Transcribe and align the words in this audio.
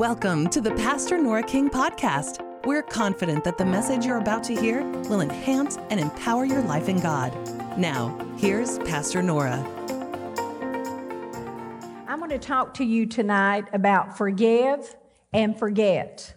Welcome 0.00 0.48
to 0.48 0.62
the 0.62 0.70
Pastor 0.76 1.18
Nora 1.18 1.42
King 1.42 1.68
podcast. 1.68 2.42
We're 2.64 2.82
confident 2.82 3.44
that 3.44 3.58
the 3.58 3.66
message 3.66 4.06
you're 4.06 4.16
about 4.16 4.42
to 4.44 4.54
hear 4.58 4.82
will 5.10 5.20
enhance 5.20 5.76
and 5.90 6.00
empower 6.00 6.46
your 6.46 6.62
life 6.62 6.88
in 6.88 7.00
God. 7.00 7.36
Now, 7.78 8.16
here's 8.38 8.78
Pastor 8.78 9.22
Nora. 9.22 9.58
I'm 12.08 12.18
going 12.18 12.30
to 12.30 12.38
talk 12.38 12.72
to 12.74 12.84
you 12.84 13.04
tonight 13.04 13.68
about 13.74 14.16
forgive 14.16 14.96
and 15.34 15.58
forget. 15.58 16.34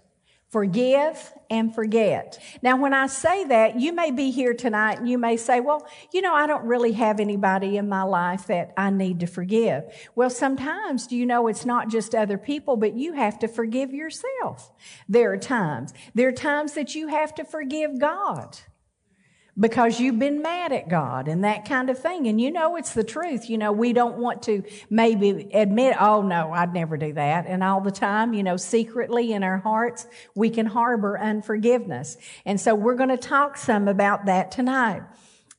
Forgive 0.54 1.34
and 1.50 1.74
forget. 1.74 2.40
Now, 2.62 2.78
when 2.78 2.94
I 2.94 3.08
say 3.08 3.44
that, 3.46 3.80
you 3.80 3.92
may 3.92 4.12
be 4.12 4.30
here 4.30 4.54
tonight 4.54 5.00
and 5.00 5.10
you 5.10 5.18
may 5.18 5.36
say, 5.36 5.60
well, 5.60 5.88
you 6.12 6.22
know, 6.22 6.32
I 6.32 6.46
don't 6.46 6.64
really 6.66 6.92
have 6.92 7.20
anybody 7.20 7.76
in 7.76 7.90
my 7.90 8.04
life 8.04 8.46
that 8.46 8.72
I 8.78 8.92
need 8.92 9.20
to 9.22 9.26
forgive. 9.26 9.86
Well, 10.14 10.30
sometimes, 10.30 11.08
do 11.08 11.18
you 11.18 11.26
know, 11.26 11.48
it's 11.48 11.66
not 11.66 11.90
just 11.90 12.14
other 12.14 12.38
people, 12.38 12.78
but 12.78 12.94
you 12.94 13.14
have 13.14 13.40
to 13.40 13.48
forgive 13.48 13.96
yourself. 13.96 14.72
There 15.10 15.32
are 15.32 15.38
times. 15.38 15.92
There 16.14 16.28
are 16.28 16.32
times 16.32 16.74
that 16.74 16.94
you 16.94 17.08
have 17.08 17.34
to 17.34 17.46
forgive 17.46 17.98
God 18.00 18.60
because 19.60 20.00
you've 20.00 20.18
been 20.18 20.42
mad 20.42 20.72
at 20.72 20.90
God 20.90 21.28
and 21.28 21.44
that 21.44 21.66
kind 21.66 21.90
of 21.90 22.00
thing. 22.00 22.28
And 22.28 22.42
you 22.42 22.52
know 22.52 22.76
it's 22.76 22.94
the 22.94 23.04
truth. 23.04 23.50
You 23.50 23.58
know, 23.58 23.72
we 23.72 23.94
don't 23.94 24.18
want 24.18 24.44
to 24.44 24.64
maybe 24.90 25.50
admit, 25.54 25.96
oh 26.00 26.22
no, 26.22 26.52
I'd 26.52 26.74
never 26.74 26.98
do 26.98 27.14
that. 27.14 27.46
And 27.48 27.64
all 27.64 27.82
the 27.82 27.92
time, 27.92 28.34
you 28.34 28.44
know, 28.44 28.58
secretly 28.58 29.32
in 29.32 29.44
our 29.44 29.60
hearts, 29.60 30.08
we 30.34 30.50
can 30.50 30.66
harbor 30.66 31.20
unforgiveness. 31.20 32.18
And 32.46 32.60
so 32.60 32.74
we're 32.74 32.96
going 32.96 33.10
to 33.10 33.18
talk 33.18 33.58
some 33.58 33.88
about 33.88 34.26
that 34.26 34.52
tonight. 34.52 35.04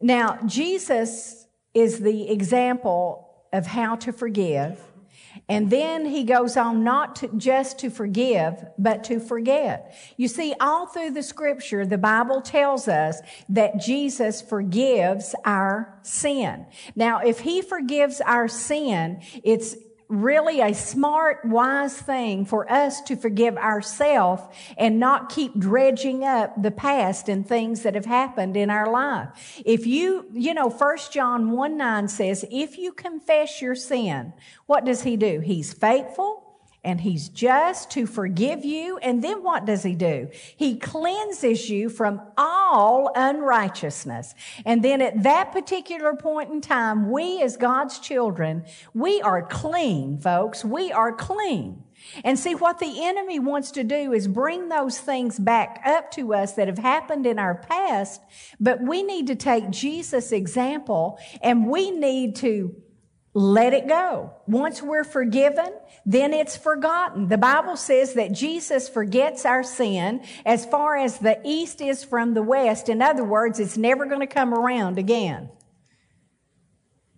Now, 0.01 0.38
Jesus 0.45 1.47
is 1.73 2.01
the 2.01 2.30
example 2.30 3.30
of 3.52 3.66
how 3.66 3.97
to 3.97 4.13
forgive. 4.13 4.80
And 5.48 5.69
then 5.69 6.07
he 6.07 6.25
goes 6.25 6.57
on 6.57 6.84
not 6.84 7.16
to, 7.16 7.29
just 7.37 7.79
to 7.80 7.91
forgive, 7.91 8.65
but 8.79 9.05
to 9.05 9.21
forget. 9.21 9.95
You 10.16 10.27
see, 10.27 10.55
all 10.59 10.87
through 10.87 11.10
the 11.10 11.23
scripture, 11.23 11.85
the 11.85 11.99
Bible 11.99 12.41
tells 12.41 12.88
us 12.88 13.21
that 13.51 13.79
Jesus 13.79 14.41
forgives 14.41 15.35
our 15.45 15.99
sin. 16.02 16.66
Now, 16.96 17.18
if 17.18 17.41
he 17.41 17.60
forgives 17.60 18.23
our 18.23 18.49
sin, 18.49 19.21
it's 19.43 19.77
really 20.09 20.60
a 20.60 20.74
smart, 20.74 21.45
wise 21.45 21.97
thing 21.97 22.45
for 22.45 22.71
us 22.71 23.01
to 23.02 23.16
forgive 23.16 23.57
ourselves 23.57 24.43
and 24.77 25.01
not 25.01 25.29
keep 25.29 25.59
dredging 25.59 26.24
up 26.24 26.61
the 26.63 26.71
past 26.71 27.29
and 27.29 27.46
things 27.46 27.83
that 27.83 27.95
have 27.95 28.07
happened 28.07 28.57
in 28.57 28.71
our 28.71 28.91
life. 28.91 29.63
If 29.65 29.87
you, 29.87 30.27
you 30.33 30.55
know, 30.55 30.69
1 30.69 30.99
John 31.11 31.51
1 31.51 31.77
9 31.77 32.09
says, 32.09 32.45
if 32.51 32.79
you 32.79 32.93
confess 32.93 33.61
your 33.63 33.74
sin, 33.74 34.33
what 34.66 34.85
does 34.85 35.02
he 35.02 35.16
do? 35.16 35.41
He's 35.41 35.73
faithful 35.73 36.43
and 36.85 37.01
he's 37.01 37.29
just 37.29 37.90
to 37.93 38.07
forgive 38.07 38.65
you. 38.65 38.99
And 38.99 39.24
then 39.24 39.43
what 39.43 39.65
does 39.65 39.82
he 39.82 39.95
do? 39.95 40.29
He 40.57 40.79
cleanses 40.79 41.71
you 41.71 41.88
from 41.88 42.21
all 42.37 43.10
unrighteousness. 43.15 44.35
And 44.66 44.85
then 44.85 45.01
at 45.01 45.23
that 45.23 45.52
particular 45.52 46.15
point 46.15 46.51
in 46.51 46.60
time, 46.60 47.10
we 47.10 47.43
as 47.43 47.57
God's 47.57 47.99
children, 47.99 48.65
we 48.93 49.21
are 49.23 49.43
clean, 49.43 50.18
folks. 50.18 50.65
We 50.65 50.93
are 50.93 51.12
clean. 51.12 51.85
And 52.23 52.38
see, 52.38 52.55
what 52.55 52.79
the 52.79 53.05
enemy 53.05 53.38
wants 53.38 53.71
to 53.73 53.85
do 53.85 54.12
is 54.12 54.29
bring 54.29 54.68
those 54.68 54.99
things 54.99 55.38
back 55.38 55.80
up 55.87 56.10
to 56.12 56.35
us 56.35 56.52
that 56.55 56.68
have 56.68 56.79
happened 56.79 57.24
in 57.24 57.38
our 57.38 57.55
past, 57.55 58.21
but 58.60 58.82
we 58.82 59.02
need 59.02 59.27
to 59.29 59.35
take 59.35 59.71
Jesus' 59.71 60.32
example 60.32 61.18
and 61.40 61.66
we 61.66 61.90
need 61.90 62.37
to 62.37 62.77
let 63.35 63.74
it 63.74 63.88
go. 63.88 64.32
Once 64.47 64.81
we're 64.81 65.03
forgiven, 65.03 65.72
then 66.06 66.32
it's 66.32 66.56
forgotten. 66.56 67.28
The 67.28 67.37
Bible 67.37 67.77
says 67.77 68.15
that 68.15 68.32
Jesus 68.32 68.88
forgets 68.88 69.44
our 69.44 69.65
sin 69.65 70.22
as 70.47 70.65
far 70.65 70.97
as 70.97 71.19
the 71.19 71.41
east 71.44 71.81
is 71.81 72.05
from 72.05 72.34
the 72.34 72.43
west. 72.43 72.89
In 72.89 73.03
other 73.03 73.25
words, 73.25 73.59
it's 73.59 73.77
never 73.77 74.06
going 74.06 74.21
to 74.21 74.28
come 74.28 74.55
around 74.55 74.99
again. 74.99 75.50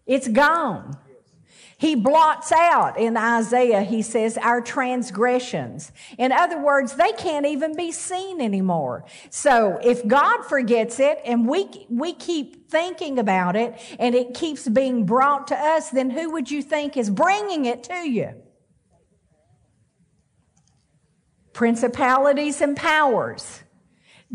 It's 0.06 0.26
gone. 0.26 0.96
He 1.78 1.94
blots 1.94 2.52
out 2.52 2.98
in 2.98 3.18
Isaiah, 3.18 3.82
he 3.82 4.00
says, 4.00 4.38
our 4.38 4.62
transgressions. 4.62 5.92
In 6.16 6.32
other 6.32 6.58
words, 6.58 6.94
they 6.94 7.12
can't 7.12 7.44
even 7.44 7.76
be 7.76 7.92
seen 7.92 8.40
anymore. 8.40 9.04
So 9.28 9.78
if 9.84 10.06
God 10.06 10.44
forgets 10.46 10.98
it 10.98 11.20
and 11.26 11.46
we, 11.46 11.86
we 11.90 12.14
keep 12.14 12.70
thinking 12.70 13.18
about 13.18 13.56
it 13.56 13.78
and 13.98 14.14
it 14.14 14.32
keeps 14.32 14.66
being 14.66 15.04
brought 15.04 15.48
to 15.48 15.54
us, 15.54 15.90
then 15.90 16.08
who 16.08 16.30
would 16.32 16.50
you 16.50 16.62
think 16.62 16.96
is 16.96 17.10
bringing 17.10 17.66
it 17.66 17.84
to 17.84 18.08
you? 18.08 18.32
Principalities 21.52 22.62
and 22.62 22.74
powers, 22.74 23.62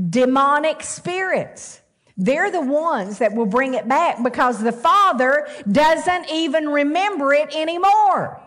demonic 0.09 0.83
spirits. 0.83 1.80
They're 2.17 2.51
the 2.51 2.61
ones 2.61 3.19
that 3.19 3.33
will 3.33 3.45
bring 3.45 3.73
it 3.73 3.87
back 3.87 4.21
because 4.21 4.61
the 4.61 4.71
Father 4.71 5.47
doesn't 5.69 6.31
even 6.31 6.69
remember 6.69 7.33
it 7.33 7.55
anymore. 7.55 8.41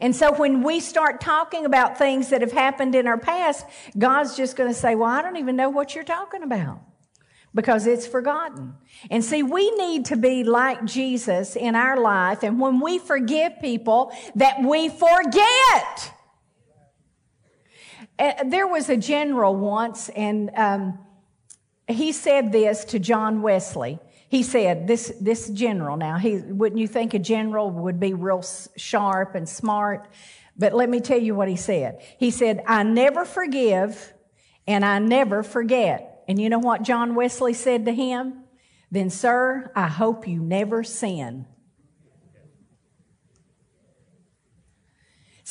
And 0.00 0.16
so 0.16 0.32
when 0.32 0.62
we 0.62 0.80
start 0.80 1.20
talking 1.20 1.66
about 1.66 1.98
things 1.98 2.30
that 2.30 2.40
have 2.40 2.52
happened 2.52 2.94
in 2.94 3.06
our 3.06 3.18
past, 3.18 3.66
God's 3.96 4.36
just 4.36 4.56
going 4.56 4.70
to 4.70 4.74
say, 4.74 4.94
Well, 4.94 5.10
I 5.10 5.22
don't 5.22 5.36
even 5.36 5.56
know 5.56 5.68
what 5.68 5.94
you're 5.94 6.04
talking 6.04 6.42
about 6.42 6.80
because 7.54 7.86
it's 7.86 8.06
forgotten. 8.06 8.74
And 9.10 9.24
see, 9.24 9.42
we 9.42 9.70
need 9.72 10.06
to 10.06 10.16
be 10.16 10.44
like 10.44 10.84
Jesus 10.84 11.56
in 11.56 11.74
our 11.74 12.00
life. 12.00 12.42
And 12.42 12.58
when 12.58 12.80
we 12.80 12.98
forgive 12.98 13.60
people, 13.60 14.12
that 14.36 14.62
we 14.62 14.88
forget. 14.88 16.14
Uh, 18.18 18.44
there 18.44 18.66
was 18.66 18.88
a 18.88 18.96
general 18.96 19.54
once, 19.56 20.08
and 20.10 20.50
um, 20.56 20.98
he 21.88 22.12
said 22.12 22.52
this 22.52 22.84
to 22.86 22.98
John 22.98 23.42
Wesley. 23.42 23.98
He 24.28 24.42
said, 24.42 24.86
this, 24.86 25.12
this 25.20 25.48
general 25.50 25.96
now, 25.96 26.16
he, 26.16 26.36
wouldn't 26.38 26.80
you 26.80 26.88
think 26.88 27.12
a 27.12 27.18
general 27.18 27.70
would 27.70 28.00
be 28.00 28.14
real 28.14 28.42
sharp 28.76 29.34
and 29.34 29.46
smart? 29.48 30.08
But 30.56 30.72
let 30.72 30.88
me 30.88 31.00
tell 31.00 31.18
you 31.18 31.34
what 31.34 31.48
he 31.48 31.56
said. 31.56 32.00
He 32.18 32.30
said, 32.30 32.62
I 32.66 32.82
never 32.82 33.24
forgive 33.24 34.12
and 34.66 34.84
I 34.84 34.98
never 35.00 35.42
forget. 35.42 36.24
And 36.28 36.40
you 36.40 36.48
know 36.48 36.58
what 36.58 36.82
John 36.82 37.14
Wesley 37.14 37.52
said 37.52 37.84
to 37.86 37.92
him? 37.92 38.44
Then, 38.90 39.10
sir, 39.10 39.70
I 39.74 39.88
hope 39.88 40.28
you 40.28 40.38
never 40.40 40.84
sin. 40.84 41.46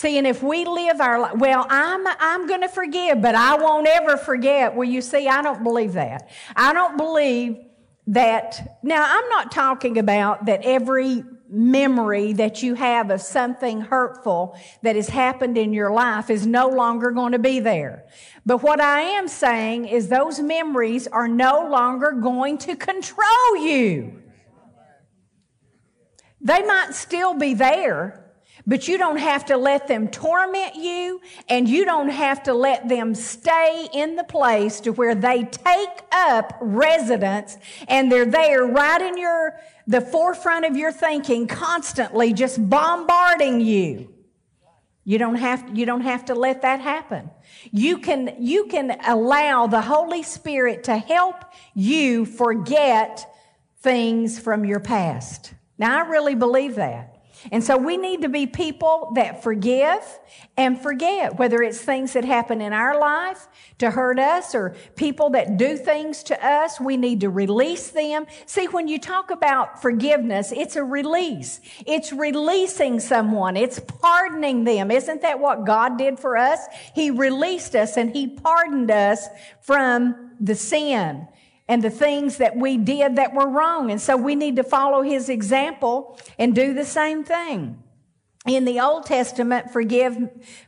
See, 0.02 0.18
and 0.18 0.26
if 0.26 0.42
we 0.42 0.66
live 0.66 1.00
our 1.00 1.20
life, 1.20 1.36
well, 1.36 1.68
I'm, 1.70 2.04
I'm 2.08 2.48
going 2.48 2.62
to 2.62 2.68
forgive, 2.68 3.22
but 3.22 3.36
I 3.36 3.56
won't 3.56 3.86
ever 3.86 4.18
forget. 4.18 4.76
Well, 4.76 4.90
you 4.90 5.00
see, 5.00 5.28
I 5.28 5.44
don't 5.44 5.62
believe 5.62 5.94
that. 5.94 6.28
I 6.56 6.74
don't 6.74 6.98
believe 6.98 7.60
that. 8.08 8.80
Now, 8.82 9.06
I'm 9.08 9.30
not 9.30 9.52
talking 9.52 10.00
about 10.00 10.48
that 10.48 10.62
every 10.64 11.24
memory 11.48 12.34
that 12.34 12.64
you 12.64 12.74
have 12.74 13.12
of 13.12 13.22
something 13.22 13.82
hurtful 13.82 14.58
that 14.82 14.96
has 14.96 15.10
happened 15.10 15.56
in 15.56 15.72
your 15.72 15.92
life 15.92 16.32
is 16.32 16.48
no 16.48 16.68
longer 16.68 17.12
going 17.12 17.34
to 17.34 17.40
be 17.40 17.60
there. 17.60 18.06
But 18.44 18.64
what 18.64 18.82
I 18.82 19.02
am 19.02 19.28
saying 19.28 19.86
is 19.86 20.08
those 20.08 20.40
memories 20.40 21.06
are 21.06 21.28
no 21.28 21.70
longer 21.70 22.14
going 22.14 22.58
to 22.58 22.76
control 22.76 23.56
you. 23.58 24.20
They 26.42 26.64
might 26.64 26.96
still 26.96 27.36
be 27.36 27.54
there, 27.54 28.21
but 28.66 28.88
you 28.88 28.98
don't 28.98 29.18
have 29.18 29.46
to 29.46 29.58
let 29.58 29.88
them 29.88 30.08
torment 30.08 30.76
you 30.76 31.22
and 31.50 31.68
you 31.68 31.86
don't 31.86 32.10
have 32.10 32.44
to 32.44 32.54
let 32.54 32.88
them 32.88 33.16
stay 33.16 33.88
in 33.94 34.16
the 34.16 34.24
place 34.24 34.80
to 34.82 34.92
where 34.92 35.16
they 35.16 35.44
take 35.44 36.02
up 36.12 36.58
residence 36.62 37.58
and 37.88 38.12
they're 38.12 38.26
there 38.26 38.66
right 38.66 39.02
in 39.02 39.18
your, 39.18 39.60
the 39.88 40.02
forefront 40.02 40.66
of 40.66 40.76
your 40.78 40.92
thinking 40.92 41.48
constantly 41.48 42.34
just 42.34 42.70
bombarding 42.70 43.62
you. 43.62 44.14
You 45.04 45.18
don't 45.18 45.36
have, 45.36 45.76
you 45.76 45.86
don't 45.86 46.02
have 46.02 46.26
to 46.26 46.36
let 46.36 46.62
that 46.62 46.80
happen. 46.80 47.32
You 47.72 47.98
can, 47.98 48.36
you 48.40 48.66
can 48.66 48.98
allow 49.06 49.66
the 49.66 49.82
Holy 49.82 50.22
Spirit 50.22 50.84
to 50.86 50.98
help 50.98 51.44
you 51.74 52.26
forget 52.26 53.28
things 53.80 54.38
from 54.40 54.64
your 54.64 54.80
past. 54.80 55.54
Now 55.80 55.98
I 55.98 56.08
really 56.08 56.36
believe 56.36 56.76
that. 56.76 57.11
And 57.52 57.64
so 57.64 57.78
we 57.78 57.98
need 57.98 58.22
to 58.22 58.30
be 58.30 58.46
people 58.46 59.12
that 59.16 59.42
forgive 59.42 60.20
and 60.58 60.80
forget, 60.80 61.40
whether 61.40 61.62
it's 61.62 61.80
things 61.80 62.14
that 62.14 62.26
happen 62.26 62.62
in 62.62 62.74
our 62.74 63.00
life 63.00 63.48
to 63.80 63.90
hurt 63.90 64.20
us 64.20 64.54
or 64.54 64.76
people 64.96 65.32
that 65.32 65.58
do 65.58 65.78
things 65.78 66.24
to 66.24 66.46
us, 66.46 66.80
we 66.80 66.98
need 66.98 67.22
to 67.22 67.30
release 67.30 67.90
them. 67.90 68.28
See, 68.46 68.68
when 68.68 68.88
you 68.88 69.00
talk 69.00 69.32
about 69.32 69.82
forgiveness, 69.82 70.52
it's 70.52 70.76
a 70.76 70.84
release. 70.84 71.62
It's 71.88 72.14
releasing 72.14 73.00
someone. 73.00 73.58
It's 73.58 73.80
pardoning 73.80 74.64
them. 74.66 74.92
Isn't 74.92 75.22
that 75.22 75.40
what 75.40 75.66
God 75.66 75.98
did 75.98 76.20
for 76.20 76.38
us? 76.38 76.60
He 76.94 77.10
released 77.10 77.76
us 77.76 77.98
and 77.98 78.12
He 78.12 78.28
pardoned 78.28 78.92
us 78.92 79.28
from 79.62 80.32
the 80.40 80.56
sin 80.56 81.28
and 81.72 81.82
the 81.82 81.90
things 81.90 82.36
that 82.36 82.58
we 82.58 82.76
did 82.76 83.16
that 83.16 83.34
were 83.34 83.48
wrong. 83.48 83.92
And 83.92 84.02
so 84.02 84.18
we 84.18 84.36
need 84.36 84.58
to 84.58 84.64
follow 84.64 85.04
his 85.04 85.30
example 85.30 86.20
and 86.38 86.54
do 86.54 86.74
the 86.74 86.84
same 86.84 87.24
thing. 87.24 87.82
In 88.46 88.66
the 88.66 88.82
Old 88.82 89.06
Testament, 89.06 89.72
forgive, 89.72 90.18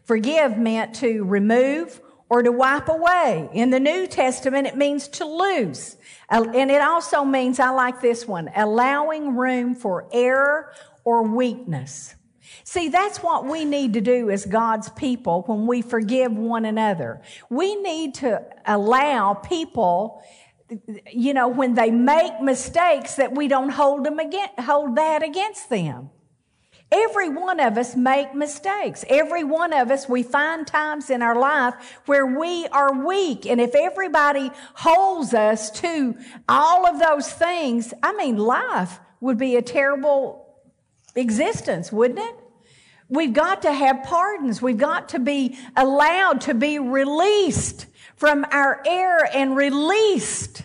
forgive 0.05 0.57
meant 0.57 0.95
to 0.95 1.25
remove 1.25 1.99
or 2.29 2.41
to 2.41 2.53
wipe 2.53 2.87
away. 2.87 3.49
In 3.51 3.69
the 3.69 3.81
New 3.81 4.07
Testament, 4.07 4.65
it 4.65 4.77
means 4.77 5.09
to 5.09 5.25
lose. 5.25 5.97
Uh, 6.29 6.45
and 6.55 6.71
it 6.71 6.81
also 6.81 7.25
means, 7.25 7.59
I 7.59 7.71
like 7.71 7.99
this 7.99 8.25
one, 8.25 8.49
allowing 8.55 9.35
room 9.35 9.75
for 9.75 10.07
error 10.13 10.71
or 11.03 11.23
weakness. 11.23 12.15
See, 12.63 12.87
that's 12.87 13.21
what 13.21 13.45
we 13.45 13.65
need 13.65 13.93
to 13.93 14.01
do 14.01 14.29
as 14.29 14.45
God's 14.45 14.89
people 14.89 15.43
when 15.47 15.67
we 15.67 15.81
forgive 15.81 16.31
one 16.31 16.63
another. 16.63 17.21
We 17.49 17.75
need 17.75 18.15
to 18.15 18.41
allow 18.65 19.33
people, 19.33 20.23
you 21.11 21.33
know, 21.33 21.47
when 21.47 21.73
they 21.75 21.91
make 21.91 22.41
mistakes 22.41 23.15
that 23.15 23.33
we 23.33 23.47
don't 23.47 23.69
hold 23.69 24.05
them 24.05 24.19
against, 24.19 24.59
hold 24.59 24.95
that 24.95 25.23
against 25.23 25.69
them. 25.69 26.09
Every 26.91 27.27
one 27.27 27.59
of 27.59 27.77
us 27.77 27.95
make 27.95 28.35
mistakes. 28.35 29.03
Every 29.09 29.43
one 29.43 29.73
of 29.73 29.89
us, 29.89 30.07
we 30.07 30.21
find 30.21 30.67
times 30.67 31.09
in 31.09 31.23
our 31.23 31.35
life 31.35 31.73
where 32.05 32.25
we 32.25 32.67
are 32.67 33.05
weak. 33.05 33.47
And 33.47 33.59
if 33.59 33.73
everybody 33.73 34.51
holds 34.75 35.33
us 35.33 35.71
to 35.81 36.15
all 36.47 36.85
of 36.85 36.99
those 36.99 37.31
things, 37.31 37.95
I 38.03 38.13
mean, 38.13 38.37
life 38.37 38.99
would 39.21 39.39
be 39.39 39.55
a 39.55 39.61
terrible 39.63 40.55
existence, 41.15 41.91
wouldn't 41.91 42.19
it? 42.19 42.42
We've 43.09 43.33
got 43.33 43.61
to 43.63 43.71
have 43.71 44.03
pardons. 44.03 44.61
We've 44.61 44.77
got 44.77 45.09
to 45.09 45.19
be 45.19 45.57
allowed 45.75 46.41
to 46.41 46.53
be 46.53 46.79
released 46.79 47.87
from 48.15 48.45
our 48.51 48.81
error 48.85 49.27
and 49.33 49.55
released 49.55 50.63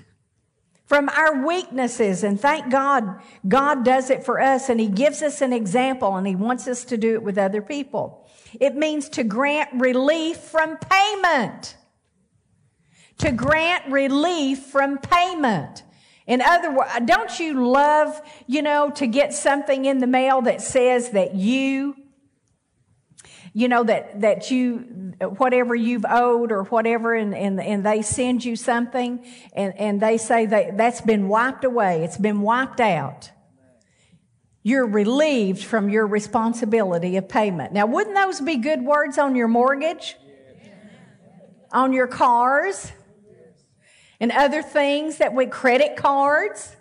from 0.89 1.11
our 1.11 1.47
weaknesses. 1.47 2.25
And 2.25 2.41
thank 2.41 2.71
God, 2.71 3.21
God 3.47 3.85
does 3.85 4.09
it 4.09 4.25
for 4.25 4.41
us 4.41 4.71
and 4.71 4.81
He 4.81 4.89
gives 4.89 5.23
us 5.23 5.43
an 5.43 5.53
example 5.53 6.17
and 6.17 6.27
He 6.27 6.35
wants 6.35 6.67
us 6.67 6.85
to 6.87 6.97
do 6.97 7.15
it 7.15 7.23
with 7.23 7.37
other 7.37 7.61
people. 7.61 8.27
It 8.59 8.75
means 8.75 9.11
to 9.11 9.25
grant 9.25 9.69
relief 9.75 10.39
from 10.39 10.79
payment. 10.79 11.77
To 13.19 13.33
grant 13.33 13.93
relief 13.93 14.61
from 14.61 14.97
payment. 14.97 15.83
In 16.27 16.41
other 16.41 16.73
words, 16.73 16.91
don't 17.05 17.39
you 17.39 17.67
love, 17.67 18.21
you 18.47 18.63
know, 18.63 18.91
to 18.93 19.07
get 19.07 19.35
something 19.35 19.85
in 19.85 19.99
the 19.99 20.07
mail 20.07 20.41
that 20.43 20.63
says 20.63 21.11
that 21.11 21.35
you 21.35 21.97
you 23.53 23.69
know, 23.69 23.85
that, 23.85 24.21
that 24.21 24.51
you, 24.51 25.15
whatever 25.39 25.75
you've 25.75 26.05
owed 26.09 26.53
or 26.53 26.65
whatever, 26.65 27.15
and, 27.15 27.35
and, 27.35 27.61
and 27.61 27.85
they 27.85 28.03
send 28.03 28.45
you 28.45 28.57
something 28.57 29.25
and, 29.53 29.77
and 29.79 30.01
they 30.01 30.19
say 30.19 30.47
that 30.47 30.77
that's 30.77 31.01
been 31.01 31.29
wiped 31.29 31.65
away. 31.65 32.05
It's 32.05 32.19
been 32.19 32.41
wiped 32.43 32.81
out. 32.81 33.31
You're 34.63 34.87
relieved 34.87 35.65
from 35.65 35.89
your 35.89 36.07
responsibility 36.07 37.17
of 37.17 37.29
payment. 37.29 37.73
Now, 37.73 37.87
wouldn't 37.87 38.15
those 38.15 38.41
be 38.41 38.57
good 38.57 38.83
words 38.83 39.17
on 39.17 39.35
your 39.35 39.49
mortgage? 39.49 40.17
On 41.73 41.93
your 41.93 42.07
cars? 42.07 42.93
And 44.21 44.33
other 44.33 44.63
things 44.63 45.19
that 45.19 45.33
with 45.33 45.51
credit 45.51 45.97
cards? 45.97 46.77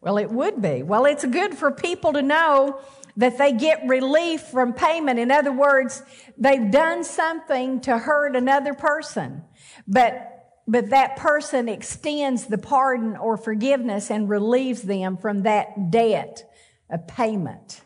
Well, 0.00 0.16
it 0.16 0.30
would 0.30 0.62
be. 0.62 0.82
Well, 0.82 1.04
it's 1.04 1.24
good 1.24 1.54
for 1.54 1.70
people 1.70 2.14
to 2.14 2.22
know 2.22 2.80
that 3.16 3.38
they 3.38 3.52
get 3.52 3.86
relief 3.86 4.42
from 4.42 4.72
payment. 4.72 5.18
In 5.18 5.30
other 5.30 5.52
words, 5.52 6.02
they've 6.36 6.70
done 6.70 7.04
something 7.04 7.80
to 7.82 7.98
hurt 7.98 8.36
another 8.36 8.74
person, 8.74 9.42
but, 9.86 10.62
but 10.66 10.90
that 10.90 11.16
person 11.16 11.68
extends 11.68 12.46
the 12.46 12.58
pardon 12.58 13.16
or 13.16 13.36
forgiveness 13.36 14.10
and 14.10 14.28
relieves 14.28 14.82
them 14.82 15.16
from 15.16 15.42
that 15.42 15.90
debt 15.90 16.50
of 16.90 17.06
payment. 17.06 17.82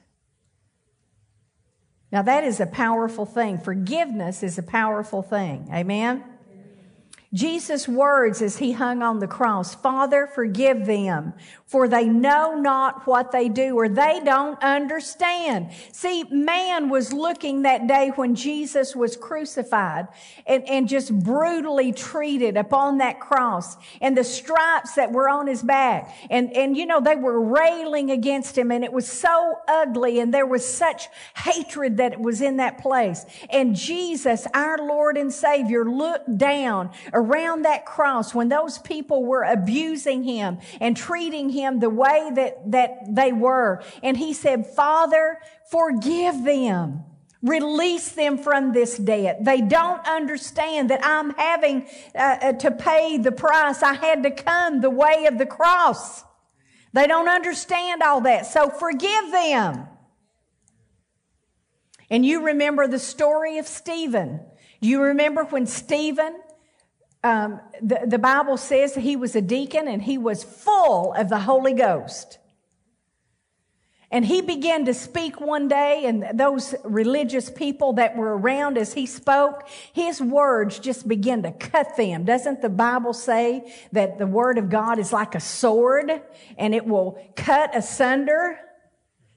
Now 2.12 2.22
that 2.22 2.44
is 2.44 2.60
a 2.60 2.66
powerful 2.66 3.26
thing. 3.26 3.58
Forgiveness 3.58 4.42
is 4.42 4.58
a 4.58 4.62
powerful 4.62 5.22
thing. 5.22 5.68
Amen? 5.72 6.22
Jesus' 7.34 7.88
words 7.88 8.40
as 8.40 8.58
he 8.58 8.70
hung 8.70 9.02
on 9.02 9.19
the 9.19 9.26
cross, 9.26 9.75
Father, 9.75 10.28
forgive 10.28 10.86
them, 10.86 11.34
for 11.66 11.88
they 11.88 12.04
know 12.04 12.54
not 12.54 13.08
what 13.08 13.32
they 13.32 13.48
do, 13.48 13.76
or 13.76 13.88
they 13.88 14.20
don't 14.25 14.62
understand. 14.62 15.72
See, 15.90 16.22
man 16.31 16.88
was 16.88 17.12
looking 17.12 17.62
that 17.62 17.88
day 17.88 18.12
when 18.14 18.36
Jesus 18.36 18.94
was 18.94 19.16
crucified 19.16 20.06
and, 20.46 20.62
and 20.69 20.88
just 20.88 21.12
brutally 21.12 21.90
treated 21.90 22.56
upon 22.56 22.98
that 22.98 23.19
cross 23.19 23.76
and 24.00 24.16
the 24.16 24.22
stripes 24.22 24.94
that 24.94 25.10
were 25.10 25.28
on 25.28 25.48
his 25.48 25.62
back. 25.64 26.14
And, 26.31 26.56
and 26.56 26.76
you 26.76 26.86
know, 26.86 27.00
they 27.00 27.16
were 27.16 27.40
railing 27.40 28.12
against 28.12 28.56
him 28.56 28.70
and 28.70 28.84
it 28.84 28.92
was 28.92 29.08
so 29.08 29.56
ugly 29.66 30.20
and 30.20 30.32
there 30.32 30.46
was 30.46 30.64
such 30.64 31.08
hatred 31.36 31.96
that 31.96 32.20
was 32.20 32.40
in 32.40 32.58
that 32.58 32.78
place. 32.78 33.26
And 33.50 33.75
Jesus, 33.75 34.46
our 34.54 34.78
Lord 34.78 35.16
and 35.16 35.32
Savior, 35.32 35.84
looked 35.84 36.38
down 36.38 36.90
around 37.24 37.64
that 37.64 37.86
cross 37.86 38.34
when 38.34 38.48
those 38.48 38.78
people 38.78 39.24
were 39.24 39.42
abusing 39.42 40.22
him 40.24 40.58
and 40.80 40.96
treating 40.96 41.50
him 41.50 41.80
the 41.80 41.90
way 41.90 42.30
that, 42.34 42.70
that 42.70 43.14
they 43.14 43.32
were. 43.32 43.82
And 44.02 44.16
he 44.16 44.32
said, 44.32 44.66
Father, 44.66 45.38
forgive 45.70 46.44
them. 46.44 47.04
Release 47.42 48.12
them 48.12 48.38
from 48.38 48.72
this 48.72 48.96
debt. 48.96 49.44
They 49.44 49.60
don't 49.60 50.06
understand 50.06 50.90
that 50.90 51.00
I'm 51.04 51.30
having 51.34 51.86
uh, 52.14 52.36
uh 52.40 52.52
to 52.54 52.70
pay 52.70 53.18
the 53.18 53.32
price. 53.32 53.82
I 53.82 53.92
had 53.92 54.22
to 54.22 54.30
come 54.30 54.80
the 54.80 54.88
way 54.88 55.26
of 55.26 55.36
the 55.36 55.44
cross. 55.44 56.24
They 56.94 57.06
don't 57.06 57.28
understand 57.28 58.02
all 58.02 58.22
that. 58.22 58.46
So 58.46 58.70
forgive 58.70 59.30
them. 59.30 59.88
And 62.08 62.24
you 62.24 62.46
remember 62.46 62.86
the 62.86 62.98
story 62.98 63.58
of 63.58 63.66
Stephen. 63.66 64.40
Do 64.80 64.88
you 64.88 65.02
remember 65.02 65.44
when 65.44 65.66
Stephen 65.66 66.38
um, 67.24 67.60
the, 67.80 68.02
the 68.06 68.18
Bible 68.18 68.58
says 68.58 68.94
he 68.94 69.16
was 69.16 69.34
a 69.34 69.40
deacon 69.40 69.88
and 69.88 70.02
he 70.02 70.18
was 70.18 70.44
full 70.44 71.14
of 71.14 71.30
the 71.30 71.40
Holy 71.40 71.72
Ghost. 71.72 72.38
And 74.10 74.24
he 74.24 74.42
began 74.42 74.84
to 74.84 74.94
speak 74.94 75.40
one 75.40 75.66
day, 75.66 76.04
and 76.04 76.38
those 76.38 76.72
religious 76.84 77.50
people 77.50 77.94
that 77.94 78.16
were 78.16 78.38
around 78.38 78.78
as 78.78 78.92
he 78.92 79.06
spoke, 79.06 79.66
his 79.92 80.20
words 80.20 80.78
just 80.78 81.08
began 81.08 81.42
to 81.42 81.50
cut 81.50 81.96
them. 81.96 82.24
Doesn't 82.24 82.62
the 82.62 82.68
Bible 82.68 83.12
say 83.12 83.74
that 83.90 84.18
the 84.18 84.26
word 84.28 84.56
of 84.56 84.70
God 84.70 85.00
is 85.00 85.12
like 85.12 85.34
a 85.34 85.40
sword 85.40 86.12
and 86.56 86.74
it 86.76 86.86
will 86.86 87.18
cut 87.34 87.74
asunder 87.74 88.56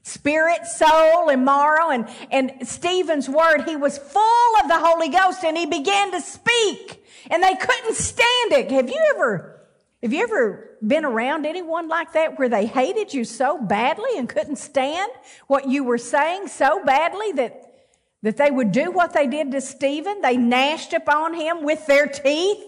spirit, 0.02 0.64
soul, 0.66 1.28
and 1.28 1.44
marrow? 1.44 1.90
And, 1.90 2.08
and 2.30 2.68
Stephen's 2.68 3.28
word, 3.28 3.62
he 3.66 3.74
was 3.74 3.98
full 3.98 4.56
of 4.62 4.68
the 4.68 4.78
Holy 4.78 5.08
Ghost 5.08 5.42
and 5.42 5.56
he 5.56 5.66
began 5.66 6.12
to 6.12 6.20
speak 6.20 6.97
and 7.30 7.42
they 7.42 7.54
couldn't 7.54 7.94
stand 7.94 8.52
it. 8.52 8.70
Have 8.70 8.88
you 8.88 9.00
ever, 9.14 9.60
have 10.02 10.12
you 10.12 10.22
ever 10.22 10.76
been 10.86 11.04
around 11.04 11.46
anyone 11.46 11.88
like 11.88 12.12
that 12.12 12.38
where 12.38 12.48
they 12.48 12.66
hated 12.66 13.12
you 13.12 13.24
so 13.24 13.60
badly 13.60 14.10
and 14.16 14.28
couldn't 14.28 14.56
stand 14.56 15.10
what 15.46 15.68
you 15.68 15.84
were 15.84 15.98
saying 15.98 16.48
so 16.48 16.84
badly 16.84 17.32
that, 17.32 17.62
that 18.22 18.36
they 18.36 18.50
would 18.50 18.72
do 18.72 18.90
what 18.90 19.12
they 19.12 19.26
did 19.26 19.50
to 19.52 19.60
Stephen? 19.60 20.20
They 20.20 20.36
gnashed 20.36 20.92
upon 20.92 21.34
him 21.34 21.64
with 21.64 21.86
their 21.86 22.06
teeth. 22.06 22.64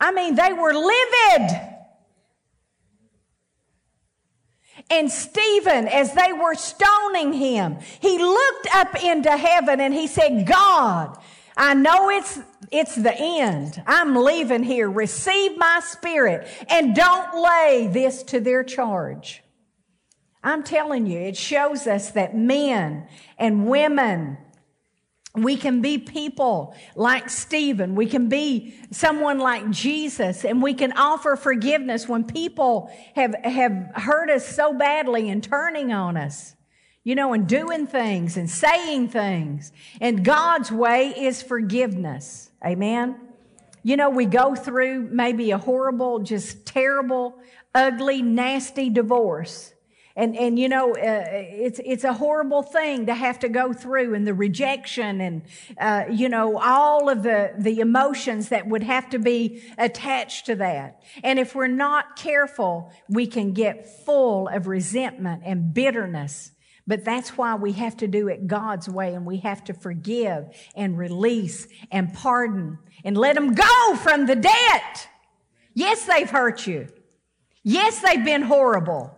I 0.00 0.12
mean, 0.12 0.34
they 0.34 0.52
were 0.52 0.74
livid. 0.74 1.60
And 4.90 5.10
Stephen, 5.10 5.88
as 5.88 6.14
they 6.14 6.32
were 6.32 6.54
stoning 6.54 7.32
him, 7.32 7.78
he 8.00 8.18
looked 8.18 8.68
up 8.74 9.02
into 9.02 9.34
heaven 9.36 9.80
and 9.80 9.94
he 9.94 10.06
said, 10.06 10.46
God, 10.46 11.18
I 11.56 11.74
know 11.74 12.10
it's, 12.10 12.40
it's 12.70 12.96
the 12.96 13.14
end. 13.16 13.82
I'm 13.86 14.16
leaving 14.16 14.64
here. 14.64 14.90
Receive 14.90 15.56
my 15.56 15.80
spirit 15.84 16.48
and 16.68 16.94
don't 16.94 17.42
lay 17.42 17.88
this 17.92 18.22
to 18.24 18.40
their 18.40 18.64
charge. 18.64 19.42
I'm 20.42 20.62
telling 20.62 21.06
you, 21.06 21.18
it 21.18 21.36
shows 21.36 21.86
us 21.86 22.10
that 22.10 22.36
men 22.36 23.08
and 23.38 23.66
women, 23.66 24.36
we 25.34 25.56
can 25.56 25.80
be 25.80 25.96
people 25.98 26.74
like 26.94 27.30
Stephen. 27.30 27.94
We 27.94 28.06
can 28.06 28.28
be 28.28 28.74
someone 28.90 29.38
like 29.38 29.70
Jesus 29.70 30.44
and 30.44 30.62
we 30.62 30.74
can 30.74 30.92
offer 30.92 31.36
forgiveness 31.36 32.08
when 32.08 32.24
people 32.24 32.90
have, 33.14 33.34
have 33.42 33.90
hurt 33.94 34.28
us 34.28 34.46
so 34.46 34.74
badly 34.74 35.30
and 35.30 35.42
turning 35.42 35.92
on 35.92 36.16
us 36.16 36.54
you 37.04 37.14
know, 37.14 37.34
and 37.34 37.46
doing 37.46 37.86
things 37.86 38.36
and 38.36 38.50
saying 38.50 39.08
things. 39.08 39.72
And 40.00 40.24
God's 40.24 40.72
way 40.72 41.10
is 41.10 41.42
forgiveness. 41.42 42.50
Amen. 42.64 43.16
You 43.82 43.98
know, 43.98 44.08
we 44.08 44.24
go 44.24 44.54
through 44.54 45.10
maybe 45.12 45.50
a 45.50 45.58
horrible, 45.58 46.20
just 46.20 46.64
terrible, 46.64 47.38
ugly, 47.74 48.22
nasty 48.22 48.88
divorce. 48.88 49.74
And, 50.16 50.36
and 50.36 50.58
you 50.58 50.68
know, 50.68 50.92
uh, 50.92 51.24
it's, 51.26 51.80
it's 51.84 52.04
a 52.04 52.12
horrible 52.12 52.62
thing 52.62 53.06
to 53.06 53.14
have 53.14 53.40
to 53.40 53.48
go 53.48 53.72
through 53.72 54.14
and 54.14 54.26
the 54.26 54.32
rejection 54.32 55.20
and, 55.20 55.42
uh, 55.76 56.04
you 56.10 56.28
know, 56.28 56.58
all 56.58 57.08
of 57.08 57.24
the, 57.24 57.52
the 57.58 57.80
emotions 57.80 58.48
that 58.50 58.66
would 58.66 58.84
have 58.84 59.10
to 59.10 59.18
be 59.18 59.62
attached 59.76 60.46
to 60.46 60.54
that. 60.54 61.02
And 61.22 61.38
if 61.38 61.54
we're 61.54 61.66
not 61.66 62.16
careful, 62.16 62.92
we 63.08 63.26
can 63.26 63.52
get 63.52 63.88
full 64.06 64.48
of 64.48 64.68
resentment 64.68 65.42
and 65.44 65.74
bitterness 65.74 66.52
But 66.86 67.04
that's 67.04 67.38
why 67.38 67.54
we 67.54 67.72
have 67.72 67.96
to 67.98 68.06
do 68.06 68.28
it 68.28 68.46
God's 68.46 68.88
way 68.88 69.14
and 69.14 69.24
we 69.24 69.38
have 69.38 69.64
to 69.64 69.74
forgive 69.74 70.46
and 70.76 70.98
release 70.98 71.66
and 71.90 72.12
pardon 72.12 72.78
and 73.04 73.16
let 73.16 73.36
them 73.36 73.54
go 73.54 73.96
from 73.96 74.26
the 74.26 74.36
debt. 74.36 75.08
Yes, 75.72 76.04
they've 76.04 76.28
hurt 76.28 76.66
you. 76.66 76.88
Yes, 77.62 78.00
they've 78.00 78.24
been 78.24 78.42
horrible. 78.42 79.16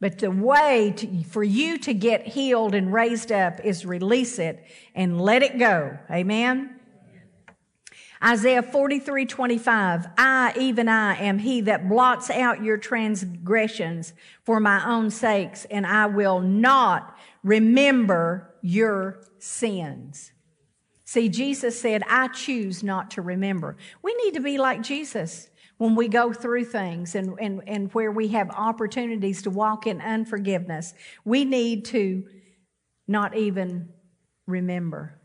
But 0.00 0.18
the 0.18 0.30
way 0.30 0.94
to, 0.96 1.24
for 1.24 1.44
you 1.44 1.78
to 1.78 1.94
get 1.94 2.26
healed 2.26 2.74
and 2.74 2.92
raised 2.92 3.30
up 3.30 3.60
is 3.62 3.86
release 3.86 4.38
it 4.38 4.64
and 4.94 5.20
let 5.20 5.42
it 5.42 5.58
go. 5.58 5.96
Amen. 6.10 6.79
Isaiah 8.22 8.62
43, 8.62 9.24
25. 9.24 10.08
I, 10.18 10.52
even 10.58 10.88
I, 10.88 11.16
am 11.16 11.38
he 11.38 11.62
that 11.62 11.88
blots 11.88 12.28
out 12.28 12.62
your 12.62 12.76
transgressions 12.76 14.12
for 14.44 14.60
my 14.60 14.86
own 14.86 15.10
sakes, 15.10 15.64
and 15.70 15.86
I 15.86 16.06
will 16.06 16.40
not 16.40 17.16
remember 17.42 18.54
your 18.60 19.24
sins. 19.38 20.32
See, 21.04 21.28
Jesus 21.28 21.80
said, 21.80 22.02
I 22.08 22.28
choose 22.28 22.82
not 22.82 23.10
to 23.12 23.22
remember. 23.22 23.76
We 24.02 24.14
need 24.22 24.34
to 24.34 24.40
be 24.40 24.58
like 24.58 24.82
Jesus 24.82 25.48
when 25.78 25.94
we 25.94 26.06
go 26.08 26.32
through 26.32 26.66
things 26.66 27.14
and, 27.14 27.38
and, 27.40 27.62
and 27.66 27.92
where 27.94 28.12
we 28.12 28.28
have 28.28 28.50
opportunities 28.50 29.42
to 29.42 29.50
walk 29.50 29.86
in 29.86 30.00
unforgiveness. 30.02 30.92
We 31.24 31.46
need 31.46 31.86
to 31.86 32.24
not 33.08 33.34
even 33.34 33.88
remember. 34.46 35.19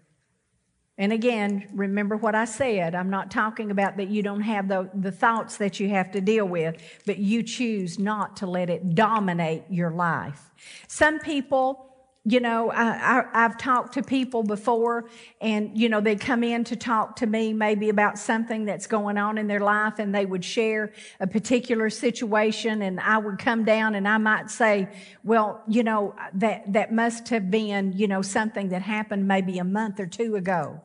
And 0.98 1.12
again, 1.12 1.68
remember 1.74 2.16
what 2.16 2.36
I 2.36 2.46
said. 2.46 2.96
I'm 2.96 3.10
not 3.10 3.30
talking 3.30 3.70
about 3.70 3.98
that 3.98 4.08
you 4.08 4.24
don't 4.24 4.42
have 4.42 4.70
the, 4.70 4.90
the 4.94 5.12
thoughts 5.12 5.58
that 5.58 5.80
you 5.80 5.90
have 5.90 6.12
to 6.12 6.22
deal 6.22 6.46
with, 6.46 6.82
but 7.06 7.18
you 7.18 7.44
choose 7.44 8.00
not 8.00 8.38
to 8.38 8.48
let 8.48 8.70
it 8.70 8.96
dominate 8.96 9.64
your 9.70 9.92
life. 9.92 10.52
Some 10.88 11.20
people, 11.20 11.95
you 12.28 12.40
know, 12.40 12.72
I, 12.72 13.24
have 13.34 13.56
talked 13.56 13.94
to 13.94 14.04
people 14.04 14.42
before 14.42 15.06
and, 15.42 15.78
you 15.78 15.90
know, 15.90 16.02
they 16.02 16.16
come 16.16 16.44
in 16.44 16.64
to 16.66 16.76
talk 16.76 17.18
to 17.18 17.28
me 17.28 17.54
maybe 17.54 17.90
about 17.90 18.18
something 18.18 18.66
that's 18.66 18.88
going 18.88 19.20
on 19.20 19.38
in 19.38 19.46
their 19.46 19.60
life 19.60 20.00
and 20.00 20.14
they 20.14 20.26
would 20.26 20.44
share 20.44 20.92
a 21.20 21.28
particular 21.28 21.92
situation 21.92 22.82
and 22.82 23.00
I 23.00 23.20
would 23.20 23.38
come 23.38 23.64
down 23.64 23.94
and 23.94 24.08
I 24.08 24.18
might 24.18 24.50
say, 24.50 24.90
well, 25.24 25.62
you 25.68 25.84
know, 25.84 26.16
that, 26.34 26.74
that 26.74 26.92
must 26.92 27.30
have 27.30 27.52
been, 27.52 27.94
you 27.94 28.08
know, 28.08 28.24
something 28.24 28.70
that 28.70 28.82
happened 28.82 29.28
maybe 29.28 29.60
a 29.60 29.64
month 29.64 30.00
or 30.00 30.08
two 30.08 30.36
ago. 30.36 30.82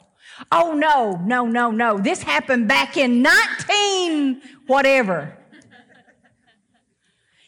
Oh 0.53 0.75
no, 0.75 1.19
no, 1.25 1.47
no, 1.47 1.71
no. 1.71 1.99
This 1.99 2.23
happened 2.23 2.69
back 2.69 2.99
in 2.99 3.23
19 3.23 4.43
whatever. 4.67 5.40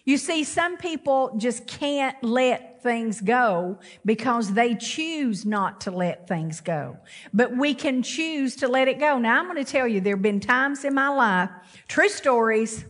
You 0.04 0.16
see, 0.16 0.42
some 0.42 0.76
people 0.76 1.36
just 1.38 1.66
can't 1.66 2.16
let 2.24 2.82
things 2.82 3.20
go 3.20 3.78
because 4.04 4.54
they 4.54 4.74
choose 4.74 5.46
not 5.46 5.82
to 5.82 5.92
let 5.92 6.26
things 6.26 6.60
go. 6.60 6.98
But 7.32 7.56
we 7.56 7.72
can 7.74 8.02
choose 8.02 8.56
to 8.56 8.68
let 8.68 8.88
it 8.88 8.98
go. 8.98 9.18
Now, 9.18 9.38
I'm 9.38 9.44
going 9.44 9.64
to 9.64 9.70
tell 9.70 9.86
you, 9.86 10.00
there 10.00 10.16
have 10.16 10.22
been 10.22 10.40
times 10.40 10.84
in 10.84 10.94
my 10.94 11.08
life, 11.08 11.50
true 11.86 12.08
stories, 12.08 12.84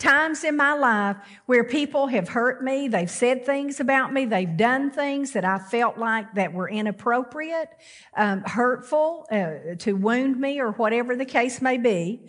times 0.00 0.44
in 0.44 0.56
my 0.56 0.72
life 0.72 1.18
where 1.46 1.62
people 1.62 2.06
have 2.08 2.30
hurt 2.30 2.64
me, 2.64 2.88
they've 2.88 3.10
said 3.10 3.44
things 3.44 3.78
about 3.78 4.12
me, 4.12 4.24
they've 4.24 4.56
done 4.56 4.90
things 4.90 5.32
that 5.32 5.44
I 5.44 5.58
felt 5.58 5.98
like 5.98 6.34
that 6.34 6.52
were 6.52 6.68
inappropriate, 6.68 7.68
um, 8.16 8.42
hurtful, 8.44 9.26
uh, 9.30 9.76
to 9.78 9.92
wound 9.92 10.40
me 10.40 10.58
or 10.58 10.72
whatever 10.72 11.14
the 11.14 11.26
case 11.26 11.60
may 11.60 11.76
be. 11.76 12.28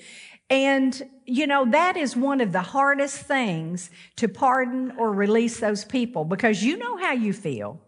And, 0.51 1.01
you 1.25 1.47
know, 1.47 1.65
that 1.71 1.95
is 1.95 2.13
one 2.13 2.41
of 2.41 2.51
the 2.51 2.61
hardest 2.61 3.21
things 3.21 3.89
to 4.17 4.27
pardon 4.27 4.91
or 4.97 5.13
release 5.13 5.61
those 5.61 5.85
people 5.85 6.25
because 6.25 6.61
you 6.61 6.75
know 6.75 6.97
how 6.97 7.13
you 7.13 7.31
feel. 7.31 7.79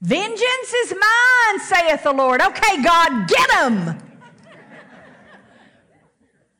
Vengeance 0.00 0.72
is 0.84 0.92
mine, 0.92 1.60
saith 1.60 2.04
the 2.04 2.12
Lord. 2.12 2.40
Okay, 2.40 2.82
God, 2.82 3.28
get 3.28 3.50
them. 3.50 3.98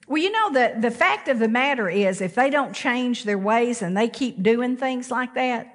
Well, 0.06 0.22
you 0.22 0.30
know, 0.30 0.52
the, 0.52 0.74
the 0.78 0.90
fact 0.90 1.28
of 1.28 1.38
the 1.38 1.48
matter 1.48 1.88
is, 1.88 2.20
if 2.20 2.34
they 2.34 2.50
don't 2.50 2.74
change 2.74 3.24
their 3.24 3.38
ways 3.38 3.80
and 3.80 3.96
they 3.96 4.08
keep 4.08 4.42
doing 4.42 4.76
things 4.76 5.10
like 5.10 5.34
that, 5.36 5.74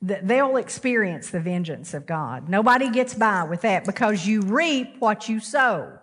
they'll 0.00 0.56
experience 0.56 1.30
the 1.30 1.40
vengeance 1.40 1.94
of 1.94 2.06
God. 2.06 2.48
Nobody 2.48 2.90
gets 2.90 3.12
by 3.14 3.42
with 3.42 3.62
that 3.62 3.84
because 3.84 4.24
you 4.24 4.42
reap 4.42 5.00
what 5.00 5.28
you 5.28 5.40
sow. 5.40 5.98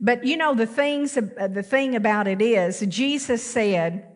But 0.00 0.24
you 0.24 0.36
know, 0.36 0.54
the 0.54 0.66
things, 0.66 1.16
uh, 1.16 1.48
the 1.48 1.62
thing 1.62 1.94
about 1.94 2.28
it 2.28 2.40
is, 2.40 2.80
Jesus 2.88 3.42
said, 3.42 4.06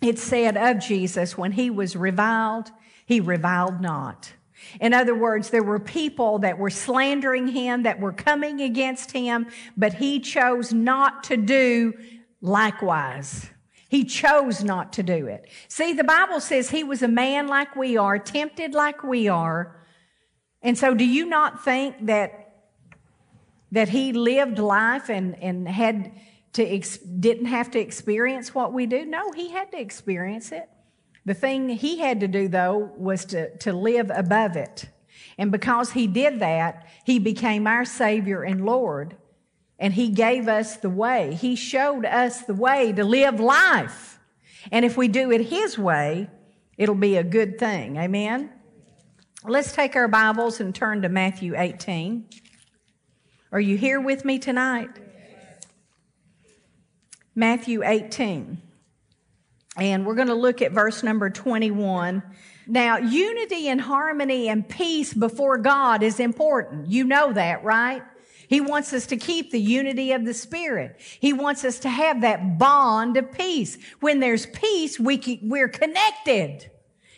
it 0.00 0.18
said 0.18 0.56
of 0.56 0.78
Jesus, 0.78 1.36
when 1.36 1.52
he 1.52 1.68
was 1.68 1.94
reviled, 1.94 2.70
he 3.04 3.20
reviled 3.20 3.80
not. 3.80 4.32
In 4.80 4.94
other 4.94 5.14
words, 5.14 5.50
there 5.50 5.62
were 5.62 5.80
people 5.80 6.38
that 6.40 6.58
were 6.58 6.70
slandering 6.70 7.48
him, 7.48 7.82
that 7.82 8.00
were 8.00 8.12
coming 8.12 8.60
against 8.60 9.12
him, 9.12 9.46
but 9.76 9.94
he 9.94 10.20
chose 10.20 10.72
not 10.72 11.24
to 11.24 11.36
do 11.36 11.94
likewise. 12.40 13.50
He 13.88 14.04
chose 14.04 14.62
not 14.62 14.92
to 14.94 15.02
do 15.02 15.26
it. 15.26 15.48
See, 15.68 15.92
the 15.92 16.04
Bible 16.04 16.40
says 16.40 16.70
he 16.70 16.84
was 16.84 17.02
a 17.02 17.08
man 17.08 17.48
like 17.48 17.74
we 17.74 17.96
are, 17.96 18.18
tempted 18.18 18.72
like 18.72 19.02
we 19.02 19.28
are. 19.28 19.76
And 20.62 20.78
so 20.78 20.94
do 20.94 21.04
you 21.04 21.26
not 21.26 21.64
think 21.64 22.06
that, 22.06 22.49
that 23.72 23.88
he 23.88 24.12
lived 24.12 24.58
life 24.58 25.08
and, 25.08 25.40
and 25.42 25.68
had 25.68 26.12
to, 26.54 26.64
ex- 26.64 26.98
didn't 26.98 27.46
have 27.46 27.70
to 27.72 27.78
experience 27.78 28.54
what 28.54 28.72
we 28.72 28.86
do? 28.86 29.04
No, 29.04 29.32
he 29.32 29.50
had 29.50 29.70
to 29.72 29.80
experience 29.80 30.52
it. 30.52 30.68
The 31.24 31.34
thing 31.34 31.68
he 31.68 31.98
had 31.98 32.20
to 32.20 32.28
do 32.28 32.48
though 32.48 32.92
was 32.96 33.24
to, 33.26 33.56
to 33.58 33.72
live 33.72 34.10
above 34.12 34.56
it. 34.56 34.86
And 35.38 35.52
because 35.52 35.92
he 35.92 36.06
did 36.06 36.40
that, 36.40 36.86
he 37.04 37.18
became 37.18 37.66
our 37.66 37.84
Savior 37.84 38.42
and 38.42 38.66
Lord. 38.66 39.16
And 39.78 39.94
he 39.94 40.10
gave 40.10 40.48
us 40.48 40.76
the 40.76 40.90
way. 40.90 41.34
He 41.34 41.56
showed 41.56 42.04
us 42.04 42.42
the 42.42 42.54
way 42.54 42.92
to 42.92 43.04
live 43.04 43.40
life. 43.40 44.18
And 44.70 44.84
if 44.84 44.96
we 44.96 45.08
do 45.08 45.30
it 45.30 45.46
his 45.46 45.78
way, 45.78 46.28
it'll 46.76 46.94
be 46.94 47.16
a 47.16 47.24
good 47.24 47.58
thing. 47.58 47.96
Amen? 47.96 48.50
Let's 49.44 49.72
take 49.72 49.96
our 49.96 50.08
Bibles 50.08 50.60
and 50.60 50.74
turn 50.74 51.00
to 51.02 51.08
Matthew 51.08 51.54
18. 51.56 52.26
Are 53.52 53.60
you 53.60 53.76
here 53.76 54.00
with 54.00 54.24
me 54.24 54.38
tonight? 54.38 54.90
Matthew 57.34 57.82
18. 57.84 58.62
And 59.76 60.06
we're 60.06 60.14
going 60.14 60.28
to 60.28 60.34
look 60.34 60.62
at 60.62 60.70
verse 60.70 61.02
number 61.02 61.30
21. 61.30 62.22
Now, 62.68 62.98
unity 62.98 63.68
and 63.68 63.80
harmony 63.80 64.48
and 64.48 64.68
peace 64.68 65.12
before 65.12 65.58
God 65.58 66.04
is 66.04 66.20
important. 66.20 66.86
You 66.86 67.02
know 67.04 67.32
that, 67.32 67.64
right? 67.64 68.02
He 68.46 68.60
wants 68.60 68.92
us 68.92 69.06
to 69.06 69.16
keep 69.16 69.50
the 69.50 69.60
unity 69.60 70.12
of 70.12 70.24
the 70.24 70.34
Spirit. 70.34 71.00
He 71.00 71.32
wants 71.32 71.64
us 71.64 71.80
to 71.80 71.88
have 71.88 72.20
that 72.20 72.58
bond 72.58 73.16
of 73.16 73.32
peace. 73.32 73.78
When 73.98 74.20
there's 74.20 74.46
peace, 74.46 75.00
we 75.00 75.40
we're 75.42 75.68
connected. 75.68 76.70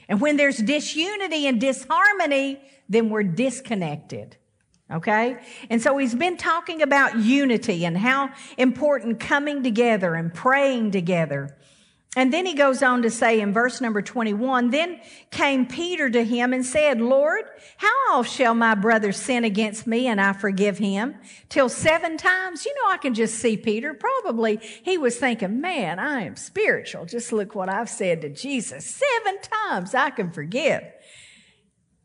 And 0.08 0.20
when 0.20 0.38
there's 0.38 0.58
disunity 0.58 1.46
and 1.46 1.60
disharmony, 1.60 2.60
then 2.88 3.10
we're 3.10 3.22
disconnected. 3.22 4.36
Okay? 4.92 5.38
And 5.70 5.80
so 5.80 5.96
he's 5.98 6.14
been 6.14 6.36
talking 6.36 6.82
about 6.82 7.18
unity 7.18 7.84
and 7.84 7.96
how 7.96 8.30
important 8.58 9.20
coming 9.20 9.62
together 9.62 10.14
and 10.14 10.32
praying 10.32 10.90
together 10.90 11.56
and 12.14 12.30
then 12.30 12.44
he 12.44 12.52
goes 12.52 12.82
on 12.82 13.00
to 13.02 13.10
say 13.10 13.40
in 13.40 13.54
verse 13.54 13.80
number 13.80 14.02
21, 14.02 14.68
then 14.68 15.00
came 15.30 15.64
Peter 15.64 16.10
to 16.10 16.22
him 16.22 16.52
and 16.52 16.64
said, 16.64 17.00
Lord, 17.00 17.44
how 17.78 17.94
oft 18.10 18.30
shall 18.30 18.54
my 18.54 18.74
brother 18.74 19.12
sin 19.12 19.44
against 19.44 19.86
me 19.86 20.08
and 20.08 20.20
I 20.20 20.34
forgive 20.34 20.76
him? 20.76 21.14
Till 21.48 21.70
seven 21.70 22.18
times? 22.18 22.66
You 22.66 22.74
know, 22.74 22.90
I 22.90 22.98
can 22.98 23.14
just 23.14 23.36
see 23.36 23.56
Peter. 23.56 23.94
Probably 23.94 24.58
he 24.82 24.98
was 24.98 25.16
thinking, 25.16 25.62
man, 25.62 25.98
I 25.98 26.24
am 26.24 26.36
spiritual. 26.36 27.06
Just 27.06 27.32
look 27.32 27.54
what 27.54 27.70
I've 27.70 27.88
said 27.88 28.20
to 28.20 28.28
Jesus. 28.28 28.84
Seven 28.84 29.40
times 29.40 29.94
I 29.94 30.10
can 30.10 30.30
forgive. 30.30 30.82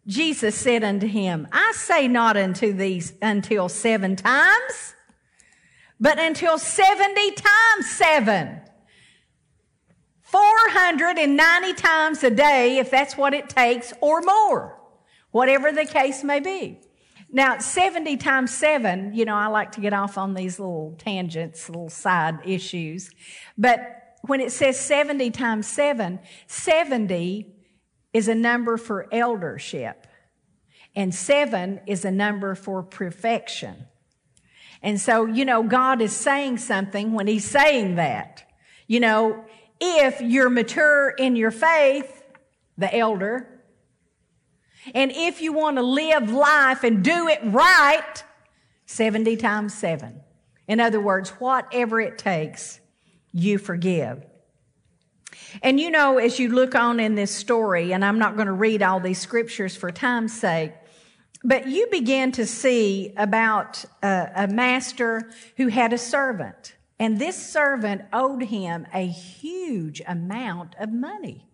Jesus 0.07 0.55
said 0.55 0.83
unto 0.83 1.05
him, 1.05 1.47
I 1.51 1.73
say 1.75 2.07
not 2.07 2.37
unto 2.37 2.71
these 2.71 3.13
until 3.21 3.67
seven 3.67 4.15
times, 4.15 4.93
but 5.99 6.17
until 6.17 6.57
70 6.57 7.31
times 7.31 7.89
seven. 7.89 8.61
490 10.21 11.73
times 11.73 12.23
a 12.23 12.29
day, 12.29 12.77
if 12.77 12.89
that's 12.89 13.17
what 13.17 13.33
it 13.33 13.49
takes, 13.49 13.93
or 14.01 14.21
more, 14.21 14.79
whatever 15.31 15.71
the 15.71 15.85
case 15.85 16.23
may 16.23 16.39
be. 16.39 16.79
Now, 17.29 17.57
70 17.57 18.17
times 18.17 18.53
7, 18.53 19.13
you 19.13 19.25
know, 19.25 19.35
I 19.35 19.47
like 19.47 19.73
to 19.73 19.81
get 19.81 19.93
off 19.93 20.17
on 20.17 20.33
these 20.33 20.59
little 20.59 20.95
tangents, 20.97 21.67
little 21.69 21.89
side 21.89 22.39
issues. 22.45 23.09
But 23.57 23.79
when 24.21 24.39
it 24.39 24.51
says 24.51 24.79
70 24.79 25.31
times 25.31 25.67
7, 25.67 26.19
70 26.47 27.56
is 28.13 28.27
a 28.27 28.35
number 28.35 28.77
for 28.77 29.07
eldership, 29.11 30.07
and 30.95 31.13
7 31.13 31.81
is 31.85 32.05
a 32.05 32.11
number 32.11 32.55
for 32.55 32.81
perfection. 32.83 33.85
And 34.81 34.99
so, 34.99 35.25
you 35.25 35.45
know, 35.45 35.63
God 35.63 36.01
is 36.01 36.15
saying 36.15 36.57
something 36.57 37.13
when 37.13 37.27
He's 37.27 37.45
saying 37.45 37.95
that. 37.95 38.43
You 38.87 38.99
know, 38.99 39.45
if 39.79 40.21
you're 40.21 40.49
mature 40.49 41.09
in 41.09 41.35
your 41.35 41.51
faith, 41.51 42.23
the 42.77 42.95
elder, 42.95 43.61
and 44.93 45.11
if 45.11 45.41
you 45.41 45.53
want 45.53 45.77
to 45.77 45.83
live 45.83 46.31
life 46.31 46.83
and 46.83 47.03
do 47.03 47.27
it 47.27 47.39
right, 47.43 48.23
70 48.85 49.35
times 49.37 49.73
7. 49.73 50.21
In 50.67 50.79
other 50.79 51.01
words, 51.01 51.29
whatever 51.31 51.99
it 51.99 52.17
takes, 52.17 52.79
you 53.31 53.57
forgive. 53.57 54.25
And 55.61 55.79
you 55.79 55.91
know, 55.91 56.17
as 56.17 56.39
you 56.39 56.49
look 56.49 56.75
on 56.75 56.99
in 56.99 57.15
this 57.15 57.33
story, 57.33 57.91
and 57.91 58.03
I'm 58.03 58.19
not 58.19 58.35
going 58.35 58.47
to 58.47 58.53
read 58.53 58.81
all 58.81 58.99
these 58.99 59.19
scriptures 59.19 59.75
for 59.75 59.91
time's 59.91 60.37
sake, 60.37 60.73
but 61.43 61.67
you 61.67 61.87
begin 61.91 62.31
to 62.33 62.45
see 62.45 63.13
about 63.15 63.85
a, 64.01 64.29
a 64.35 64.47
master 64.47 65.29
who 65.57 65.67
had 65.67 65.93
a 65.93 65.97
servant. 65.97 66.75
And 66.99 67.19
this 67.19 67.51
servant 67.51 68.03
owed 68.11 68.43
him 68.43 68.87
a 68.93 69.05
huge 69.05 70.01
amount 70.07 70.75
of 70.79 70.91
money. 70.91 71.47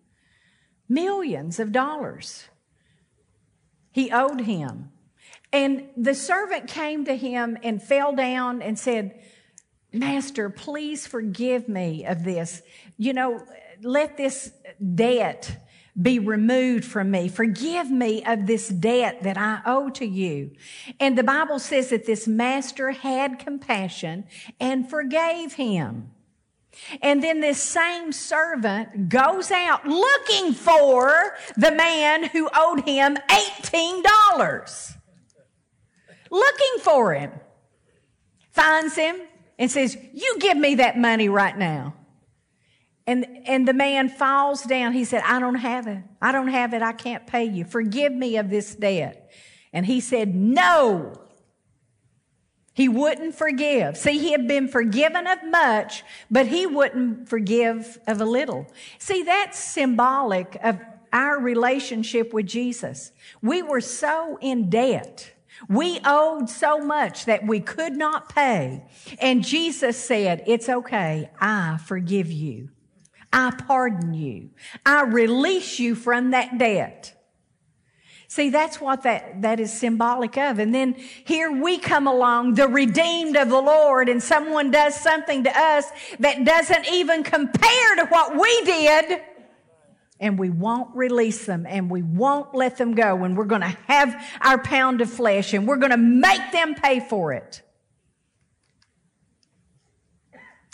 Millions 0.88 1.58
of 1.60 1.70
dollars. 1.70 2.44
He 3.92 4.10
owed 4.10 4.42
him. 4.42 4.90
And 5.52 5.88
the 5.96 6.14
servant 6.14 6.66
came 6.66 7.04
to 7.04 7.14
him 7.16 7.56
and 7.62 7.82
fell 7.82 8.14
down 8.14 8.62
and 8.62 8.78
said, 8.78 9.20
Master, 9.92 10.50
please 10.50 11.06
forgive 11.06 11.68
me 11.68 12.04
of 12.04 12.24
this. 12.24 12.62
You 12.96 13.12
know, 13.12 13.46
let 13.84 14.16
this 14.16 14.52
debt 14.94 15.60
be 16.00 16.18
removed 16.18 16.84
from 16.84 17.10
me. 17.10 17.28
Forgive 17.28 17.90
me 17.90 18.24
of 18.24 18.46
this 18.46 18.68
debt 18.68 19.22
that 19.22 19.38
I 19.38 19.60
owe 19.64 19.90
to 19.90 20.04
you. 20.04 20.50
And 20.98 21.16
the 21.16 21.22
Bible 21.22 21.60
says 21.60 21.90
that 21.90 22.04
this 22.04 22.26
master 22.26 22.90
had 22.90 23.38
compassion 23.38 24.24
and 24.58 24.90
forgave 24.90 25.54
him. 25.54 26.10
And 27.00 27.22
then 27.22 27.40
this 27.40 27.62
same 27.62 28.10
servant 28.10 29.08
goes 29.08 29.52
out 29.52 29.86
looking 29.86 30.52
for 30.52 31.36
the 31.56 31.70
man 31.70 32.24
who 32.24 32.48
owed 32.52 32.80
him 32.80 33.16
$18. 33.30 34.96
Looking 36.30 36.80
for 36.80 37.14
him. 37.14 37.30
Finds 38.50 38.96
him 38.96 39.16
and 39.56 39.70
says, 39.70 39.96
you 40.12 40.36
give 40.40 40.56
me 40.56 40.74
that 40.76 40.98
money 40.98 41.28
right 41.28 41.56
now. 41.56 41.94
And, 43.06 43.26
and 43.46 43.68
the 43.68 43.74
man 43.74 44.08
falls 44.08 44.62
down. 44.62 44.94
He 44.94 45.04
said, 45.04 45.22
I 45.26 45.38
don't 45.38 45.56
have 45.56 45.86
it. 45.86 46.02
I 46.22 46.32
don't 46.32 46.48
have 46.48 46.72
it. 46.72 46.82
I 46.82 46.92
can't 46.92 47.26
pay 47.26 47.44
you. 47.44 47.64
Forgive 47.64 48.12
me 48.12 48.36
of 48.38 48.48
this 48.48 48.74
debt. 48.74 49.30
And 49.72 49.84
he 49.84 50.00
said, 50.00 50.34
no. 50.34 51.12
He 52.72 52.88
wouldn't 52.88 53.34
forgive. 53.34 53.96
See, 53.96 54.18
he 54.18 54.32
had 54.32 54.48
been 54.48 54.68
forgiven 54.68 55.26
of 55.26 55.44
much, 55.44 56.02
but 56.30 56.46
he 56.46 56.66
wouldn't 56.66 57.28
forgive 57.28 57.98
of 58.06 58.20
a 58.20 58.24
little. 58.24 58.66
See, 58.98 59.22
that's 59.22 59.58
symbolic 59.58 60.58
of 60.62 60.80
our 61.12 61.38
relationship 61.38 62.32
with 62.32 62.46
Jesus. 62.46 63.12
We 63.40 63.62
were 63.62 63.80
so 63.80 64.38
in 64.40 64.70
debt. 64.70 65.32
We 65.68 66.00
owed 66.04 66.50
so 66.50 66.78
much 66.78 67.26
that 67.26 67.46
we 67.46 67.60
could 67.60 67.96
not 67.96 68.34
pay. 68.34 68.84
And 69.20 69.44
Jesus 69.44 69.96
said, 69.96 70.42
it's 70.46 70.68
okay. 70.68 71.30
I 71.40 71.78
forgive 71.86 72.32
you. 72.32 72.70
I 73.34 73.50
pardon 73.50 74.14
you. 74.14 74.50
I 74.86 75.02
release 75.02 75.80
you 75.80 75.96
from 75.96 76.30
that 76.30 76.56
debt. 76.56 77.20
See, 78.28 78.50
that's 78.50 78.80
what 78.80 79.02
that, 79.02 79.42
that 79.42 79.58
is 79.58 79.72
symbolic 79.72 80.38
of. 80.38 80.60
And 80.60 80.72
then 80.72 80.94
here 80.94 81.50
we 81.50 81.78
come 81.78 82.06
along, 82.06 82.54
the 82.54 82.68
redeemed 82.68 83.36
of 83.36 83.48
the 83.48 83.60
Lord, 83.60 84.08
and 84.08 84.22
someone 84.22 84.70
does 84.70 84.94
something 84.94 85.42
to 85.44 85.50
us 85.50 85.86
that 86.20 86.44
doesn't 86.44 86.88
even 86.92 87.24
compare 87.24 87.96
to 87.96 88.06
what 88.08 88.38
we 88.40 88.64
did. 88.64 89.20
And 90.20 90.38
we 90.38 90.50
won't 90.50 90.94
release 90.94 91.44
them 91.44 91.66
and 91.68 91.90
we 91.90 92.02
won't 92.02 92.54
let 92.54 92.78
them 92.78 92.94
go. 92.94 93.24
And 93.24 93.36
we're 93.36 93.46
going 93.46 93.62
to 93.62 93.76
have 93.88 94.14
our 94.40 94.62
pound 94.62 95.00
of 95.00 95.10
flesh 95.10 95.54
and 95.54 95.66
we're 95.66 95.76
going 95.76 95.90
to 95.90 95.96
make 95.96 96.52
them 96.52 96.76
pay 96.76 97.00
for 97.00 97.32
it. 97.32 97.62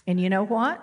And 0.07 0.21
you 0.21 0.29
know 0.29 0.45
what? 0.45 0.83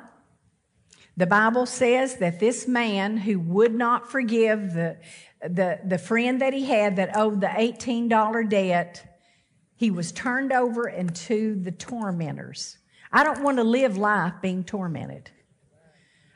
The 1.17 1.25
Bible 1.25 1.65
says 1.65 2.17
that 2.17 2.39
this 2.39 2.67
man 2.67 3.17
who 3.17 3.39
would 3.39 3.73
not 3.73 4.12
forgive 4.12 4.73
the, 4.73 4.97
the, 5.41 5.80
the 5.84 5.97
friend 5.97 6.39
that 6.41 6.53
he 6.53 6.65
had 6.65 6.95
that 6.97 7.17
owed 7.17 7.41
the 7.41 7.47
$18 7.47 8.47
debt, 8.47 9.19
he 9.75 9.89
was 9.89 10.12
turned 10.12 10.53
over 10.53 10.88
into 10.88 11.60
the 11.60 11.71
tormentors. 11.71 12.77
I 13.12 13.23
don't 13.23 13.41
want 13.41 13.58
to 13.58 13.63
live 13.63 13.97
life 13.97 14.34
being 14.43 14.63
tormented. 14.63 15.32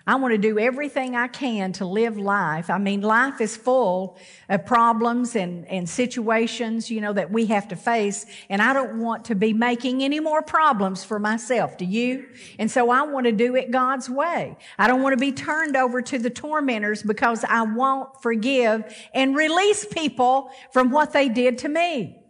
I 0.07 0.15
want 0.15 0.33
to 0.33 0.37
do 0.37 0.57
everything 0.57 1.15
I 1.15 1.27
can 1.27 1.73
to 1.73 1.85
live 1.85 2.17
life. 2.17 2.69
I 2.69 2.77
mean, 2.77 3.01
life 3.01 3.39
is 3.39 3.55
full 3.55 4.17
of 4.49 4.65
problems 4.65 5.35
and, 5.35 5.67
and 5.67 5.87
situations, 5.87 6.89
you 6.89 7.01
know, 7.01 7.13
that 7.13 7.31
we 7.31 7.45
have 7.47 7.67
to 7.67 7.75
face. 7.75 8.25
And 8.49 8.61
I 8.61 8.73
don't 8.73 8.99
want 8.99 9.25
to 9.25 9.35
be 9.35 9.53
making 9.53 10.03
any 10.03 10.19
more 10.19 10.41
problems 10.41 11.03
for 11.03 11.19
myself. 11.19 11.77
Do 11.77 11.85
you? 11.85 12.25
And 12.57 12.69
so 12.69 12.89
I 12.89 13.03
want 13.03 13.25
to 13.25 13.31
do 13.31 13.55
it 13.55 13.69
God's 13.69 14.09
way. 14.09 14.57
I 14.77 14.87
don't 14.87 15.01
want 15.03 15.13
to 15.13 15.19
be 15.19 15.31
turned 15.31 15.77
over 15.77 16.01
to 16.01 16.17
the 16.17 16.29
tormentors 16.29 17.03
because 17.03 17.43
I 17.47 17.61
won't 17.61 18.21
forgive 18.21 18.83
and 19.13 19.35
release 19.35 19.85
people 19.85 20.49
from 20.71 20.89
what 20.89 21.13
they 21.13 21.29
did 21.29 21.59
to 21.59 21.69
me. 21.69 22.20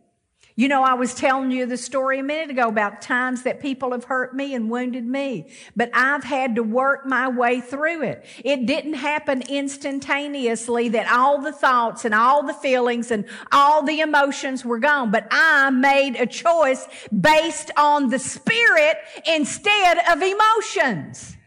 You 0.61 0.67
know, 0.67 0.83
I 0.83 0.93
was 0.93 1.15
telling 1.15 1.49
you 1.49 1.65
the 1.65 1.75
story 1.75 2.19
a 2.19 2.23
minute 2.23 2.51
ago 2.51 2.67
about 2.67 3.01
times 3.01 3.41
that 3.41 3.61
people 3.61 3.93
have 3.93 4.03
hurt 4.03 4.35
me 4.35 4.53
and 4.53 4.69
wounded 4.69 5.03
me, 5.03 5.47
but 5.75 5.89
I've 5.91 6.23
had 6.23 6.53
to 6.53 6.61
work 6.61 7.03
my 7.03 7.29
way 7.29 7.61
through 7.61 8.03
it. 8.03 8.23
It 8.45 8.67
didn't 8.67 8.93
happen 8.93 9.41
instantaneously 9.41 10.89
that 10.89 11.11
all 11.11 11.41
the 11.41 11.51
thoughts 11.51 12.05
and 12.05 12.13
all 12.13 12.43
the 12.43 12.53
feelings 12.53 13.09
and 13.09 13.25
all 13.51 13.81
the 13.81 14.01
emotions 14.01 14.63
were 14.63 14.77
gone, 14.77 15.09
but 15.09 15.27
I 15.31 15.71
made 15.71 16.15
a 16.15 16.27
choice 16.27 16.85
based 17.09 17.71
on 17.75 18.11
the 18.11 18.19
spirit 18.19 18.97
instead 19.25 19.97
of 20.11 20.21
emotions. 20.21 21.37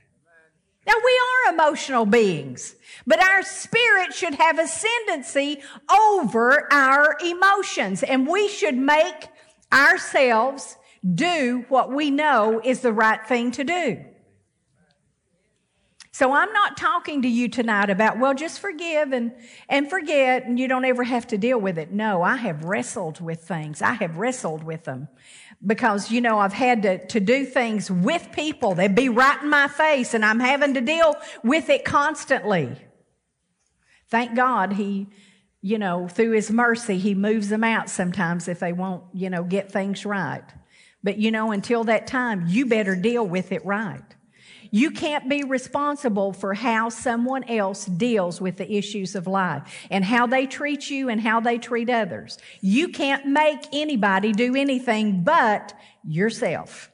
Now 0.89 0.95
we 1.05 1.21
are 1.47 1.55
emotional 1.55 2.05
beings. 2.05 2.75
But 3.07 3.23
our 3.23 3.43
spirit 3.43 4.15
should 4.15 4.35
have 4.35 4.59
ascendancy 4.59 5.61
over 5.91 6.73
our 6.73 7.17
emotions 7.25 8.03
and 8.03 8.27
we 8.27 8.49
should 8.49 8.77
make 8.77 9.29
ourselves 9.73 10.77
do 11.15 11.67
what 11.69 11.93
we 11.93 12.11
know 12.11 12.61
is 12.65 12.81
the 12.81 12.93
right 12.93 13.25
thing 13.27 13.51
to 13.53 13.65
do. 13.65 14.05
So 16.13 16.33
I'm 16.33 16.53
not 16.53 16.77
talking 16.77 17.23
to 17.23 17.29
you 17.29 17.49
tonight 17.49 17.91
about, 17.91 18.21
well, 18.21 18.35
just 18.35 18.61
forgive 18.61 19.13
and, 19.13 19.33
and 19.69 19.91
forget 19.91 20.47
and 20.47 20.61
you 20.61 20.69
don't 20.69 20.85
ever 20.85 21.03
have 21.03 21.27
to 21.27 21.39
deal 21.39 21.61
with 21.61 21.77
it. 21.77 21.91
No, 21.91 22.23
I 22.23 22.37
have 22.37 22.65
wrestled 22.65 23.21
with 23.21 23.41
things. 23.41 23.83
I 23.83 23.95
have 23.95 24.17
wrestled 24.17 24.63
with 24.63 24.85
them 24.85 25.09
because, 25.67 26.13
you 26.13 26.21
know, 26.21 26.39
I've 26.39 26.53
had 26.53 26.83
to, 26.83 27.05
to 27.09 27.19
do 27.19 27.45
things 27.45 27.91
with 27.91 28.29
people. 28.31 28.77
They'd 28.77 28.95
be 28.95 29.09
right 29.09 29.43
in 29.43 29.51
my 29.51 29.67
face 29.67 30.15
and 30.15 30.25
I'm 30.25 30.39
having 30.39 30.75
to 30.75 30.81
deal 30.81 31.17
with 31.43 31.69
it 31.69 31.85
constantly. 31.85 32.77
Thank 34.15 34.37
God 34.37 34.75
he, 34.75 35.09
you 35.61 35.77
know, 35.77 36.07
through 36.07 36.31
his 36.31 36.49
mercy, 36.49 36.99
he 36.99 37.17
moves 37.17 37.49
them 37.49 37.65
out 37.65 37.91
sometimes 37.91 38.47
if 38.47 38.61
they 38.61 38.73
won't, 38.73 39.03
you 39.13 39.29
know, 39.29 39.43
get 39.43 39.73
things 39.73 40.07
right. 40.07 40.45
But 41.03 41.19
you 41.19 41.33
know, 41.33 41.51
until 41.51 41.83
that 41.83 42.07
time, 42.07 42.45
you 42.47 42.65
better 42.67 42.95
deal 42.95 43.27
with 43.27 43.51
it 43.51 43.67
right. 43.67 44.05
You 44.71 44.93
can't 44.93 45.29
be 45.29 45.43
responsible 45.43 46.33
for 46.33 46.55
how 46.55 46.91
someone 46.91 47.43
else 47.51 47.87
deals 47.87 48.41
with 48.41 48.57
the 48.57 48.73
issues 48.73 49.17
of 49.17 49.27
life 49.27 49.63
and 49.91 50.05
how 50.05 50.29
they 50.29 50.47
treat 50.47 50.89
you 50.89 51.09
and 51.09 51.21
how 51.21 51.41
they 51.41 51.59
treat 51.59 51.91
others. 51.91 52.39
You 52.61 52.91
can't 52.91 53.27
make 53.27 53.65
anybody 53.73 54.31
do 54.31 54.55
anything 54.55 55.25
but 55.25 55.77
yourself. 56.05 56.89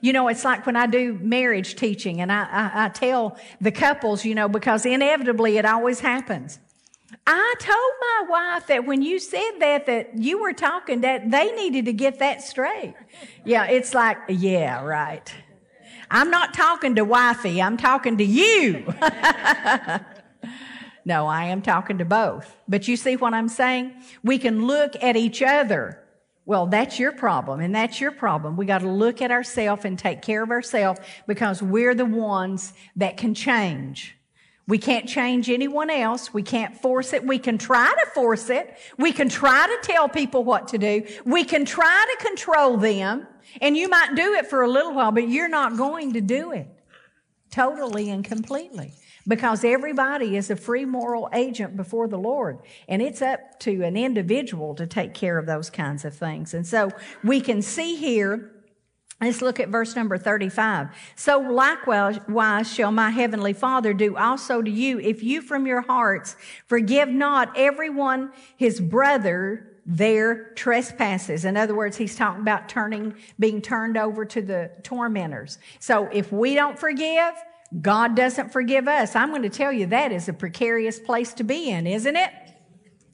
You 0.00 0.12
know, 0.12 0.28
it's 0.28 0.44
like 0.44 0.66
when 0.66 0.76
I 0.76 0.86
do 0.86 1.14
marriage 1.14 1.76
teaching 1.76 2.20
and 2.20 2.30
I, 2.30 2.44
I, 2.50 2.84
I 2.84 2.88
tell 2.88 3.38
the 3.60 3.72
couples, 3.72 4.24
you 4.24 4.34
know, 4.34 4.48
because 4.48 4.86
inevitably 4.86 5.58
it 5.58 5.64
always 5.64 6.00
happens. 6.00 6.58
I 7.26 7.54
told 7.58 7.92
my 8.00 8.26
wife 8.28 8.66
that 8.68 8.84
when 8.86 9.02
you 9.02 9.18
said 9.18 9.52
that, 9.60 9.86
that 9.86 10.18
you 10.18 10.40
were 10.40 10.52
talking 10.52 11.00
that 11.02 11.30
they 11.30 11.52
needed 11.52 11.84
to 11.86 11.92
get 11.92 12.18
that 12.20 12.42
straight. 12.42 12.94
Yeah, 13.44 13.66
it's 13.66 13.94
like, 13.94 14.18
yeah, 14.28 14.82
right. 14.82 15.32
I'm 16.10 16.30
not 16.30 16.54
talking 16.54 16.94
to 16.96 17.04
wifey. 17.04 17.60
I'm 17.60 17.76
talking 17.76 18.18
to 18.18 18.24
you. 18.24 18.86
no, 21.04 21.26
I 21.26 21.46
am 21.46 21.62
talking 21.62 21.98
to 21.98 22.04
both. 22.04 22.56
But 22.68 22.86
you 22.86 22.96
see 22.96 23.16
what 23.16 23.34
I'm 23.34 23.48
saying? 23.48 23.94
We 24.22 24.38
can 24.38 24.66
look 24.66 24.94
at 25.02 25.16
each 25.16 25.42
other 25.42 26.05
well, 26.46 26.68
that's 26.68 26.98
your 26.98 27.10
problem 27.10 27.60
and 27.60 27.74
that's 27.74 28.00
your 28.00 28.12
problem. 28.12 28.56
We 28.56 28.66
got 28.66 28.80
to 28.80 28.88
look 28.88 29.20
at 29.20 29.32
ourselves 29.32 29.84
and 29.84 29.98
take 29.98 30.22
care 30.22 30.44
of 30.44 30.50
ourselves 30.50 31.00
because 31.26 31.60
we're 31.60 31.94
the 31.94 32.04
ones 32.04 32.72
that 32.94 33.16
can 33.16 33.34
change. 33.34 34.16
We 34.68 34.78
can't 34.78 35.08
change 35.08 35.50
anyone 35.50 35.90
else. 35.90 36.32
We 36.32 36.42
can't 36.42 36.76
force 36.76 37.12
it. 37.12 37.24
We 37.24 37.38
can 37.38 37.58
try 37.58 37.92
to 37.92 38.10
force 38.10 38.48
it. 38.48 38.76
We 38.96 39.12
can 39.12 39.28
try 39.28 39.66
to 39.66 39.92
tell 39.92 40.08
people 40.08 40.44
what 40.44 40.68
to 40.68 40.78
do. 40.78 41.04
We 41.24 41.44
can 41.44 41.64
try 41.64 42.06
to 42.16 42.24
control 42.24 42.76
them. 42.76 43.26
And 43.60 43.76
you 43.76 43.88
might 43.88 44.14
do 44.14 44.34
it 44.34 44.46
for 44.46 44.62
a 44.62 44.68
little 44.68 44.94
while, 44.94 45.12
but 45.12 45.28
you're 45.28 45.48
not 45.48 45.76
going 45.76 46.14
to 46.14 46.20
do 46.20 46.52
it. 46.52 46.68
totally 47.50 48.10
and 48.10 48.24
completely 48.24 48.92
because 49.26 49.64
everybody 49.64 50.36
is 50.36 50.50
a 50.50 50.56
free 50.56 50.84
moral 50.84 51.28
agent 51.32 51.76
before 51.76 52.08
the 52.08 52.18
Lord. 52.18 52.58
And 52.88 53.02
it's 53.02 53.22
up 53.22 53.58
to 53.60 53.82
an 53.82 53.96
individual 53.96 54.74
to 54.76 54.86
take 54.86 55.14
care 55.14 55.38
of 55.38 55.46
those 55.46 55.70
kinds 55.70 56.04
of 56.04 56.14
things. 56.14 56.54
And 56.54 56.66
so 56.66 56.90
we 57.22 57.40
can 57.40 57.62
see 57.62 57.96
here 57.96 58.52
Let's 59.18 59.40
look 59.40 59.60
at 59.60 59.70
verse 59.70 59.96
number 59.96 60.18
35. 60.18 60.88
So 61.14 61.38
likewise 61.38 62.70
shall 62.70 62.92
my 62.92 63.08
heavenly 63.08 63.54
Father 63.54 63.94
do 63.94 64.14
also 64.14 64.60
to 64.60 64.70
you 64.70 65.00
if 65.00 65.22
you 65.22 65.40
from 65.40 65.66
your 65.66 65.80
hearts 65.80 66.36
forgive 66.66 67.08
not 67.08 67.50
everyone 67.56 68.30
his 68.58 68.78
brother 68.78 69.72
their 69.86 70.52
trespasses. 70.54 71.44
In 71.44 71.56
other 71.56 71.74
words, 71.74 71.96
he's 71.96 72.16
talking 72.16 72.42
about 72.42 72.68
turning, 72.68 73.14
being 73.38 73.62
turned 73.62 73.96
over 73.96 74.24
to 74.26 74.42
the 74.42 74.70
tormentors. 74.82 75.58
So 75.78 76.10
if 76.12 76.30
we 76.32 76.54
don't 76.54 76.78
forgive, 76.78 77.34
God 77.80 78.14
doesn't 78.16 78.52
forgive 78.52 78.88
us. 78.88 79.14
I'm 79.14 79.30
going 79.30 79.42
to 79.42 79.50
tell 79.50 79.72
you 79.72 79.86
that 79.86 80.12
is 80.12 80.28
a 80.28 80.32
precarious 80.32 80.98
place 80.98 81.32
to 81.34 81.44
be 81.44 81.70
in, 81.70 81.86
isn't 81.86 82.16
it? 82.16 82.30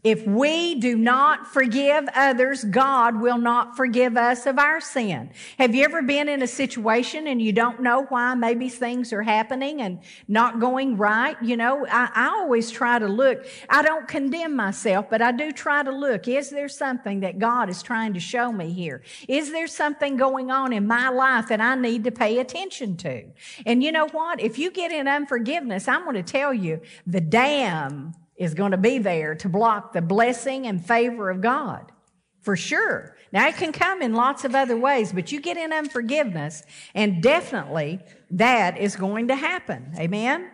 If 0.04 0.26
we 0.26 0.74
do 0.74 0.96
not 0.96 1.46
forgive 1.46 2.08
others, 2.12 2.64
God 2.64 3.20
will 3.20 3.38
not 3.38 3.76
forgive 3.76 4.16
us 4.16 4.46
of 4.46 4.58
our 4.58 4.80
sin. 4.80 5.30
Have 5.58 5.76
you 5.76 5.84
ever 5.84 6.02
been 6.02 6.28
in 6.28 6.42
a 6.42 6.46
situation 6.48 7.28
and 7.28 7.40
you 7.40 7.52
don't 7.52 7.80
know 7.80 8.06
why 8.08 8.34
maybe 8.34 8.68
things 8.68 9.12
are 9.12 9.22
happening 9.22 9.80
and 9.80 10.00
not 10.26 10.58
going 10.58 10.96
right? 10.96 11.40
You 11.40 11.56
know, 11.56 11.86
I, 11.88 12.10
I 12.16 12.26
always 12.30 12.68
try 12.72 12.98
to 12.98 13.06
look. 13.06 13.46
I 13.68 13.82
don't 13.82 14.08
condemn 14.08 14.56
myself, 14.56 15.06
but 15.08 15.22
I 15.22 15.30
do 15.30 15.52
try 15.52 15.84
to 15.84 15.92
look. 15.92 16.26
Is 16.26 16.50
there 16.50 16.68
something 16.68 17.20
that 17.20 17.38
God 17.38 17.70
is 17.70 17.80
trying 17.80 18.12
to 18.14 18.20
show 18.20 18.50
me 18.50 18.72
here? 18.72 19.02
Is 19.28 19.52
there 19.52 19.68
something 19.68 20.16
going 20.16 20.50
on 20.50 20.72
in 20.72 20.84
my 20.84 21.10
life 21.10 21.46
that 21.46 21.60
I 21.60 21.76
need 21.76 22.02
to 22.02 22.10
pay 22.10 22.40
attention 22.40 22.96
to? 22.96 23.26
And 23.64 23.84
you 23.84 23.92
know 23.92 24.08
what? 24.08 24.40
If 24.40 24.58
you 24.58 24.72
get 24.72 24.90
in 24.90 25.06
unforgiveness, 25.06 25.86
I'm 25.86 26.02
going 26.02 26.16
to 26.16 26.24
tell 26.24 26.52
you 26.52 26.80
the 27.06 27.20
dam 27.20 28.14
is 28.36 28.54
going 28.54 28.72
to 28.72 28.78
be 28.78 28.98
there 28.98 29.34
to 29.36 29.48
block 29.48 29.92
the 29.92 30.02
blessing 30.02 30.66
and 30.66 30.84
favor 30.84 31.30
of 31.30 31.40
God. 31.40 31.92
For 32.40 32.56
sure. 32.56 33.16
Now 33.32 33.46
it 33.46 33.56
can 33.56 33.72
come 33.72 34.02
in 34.02 34.14
lots 34.14 34.44
of 34.44 34.54
other 34.54 34.76
ways, 34.76 35.12
but 35.12 35.30
you 35.30 35.40
get 35.40 35.56
in 35.56 35.72
unforgiveness 35.72 36.64
and 36.92 37.22
definitely 37.22 38.00
that 38.32 38.78
is 38.78 38.96
going 38.96 39.28
to 39.28 39.36
happen. 39.36 39.92
Amen? 39.96 40.50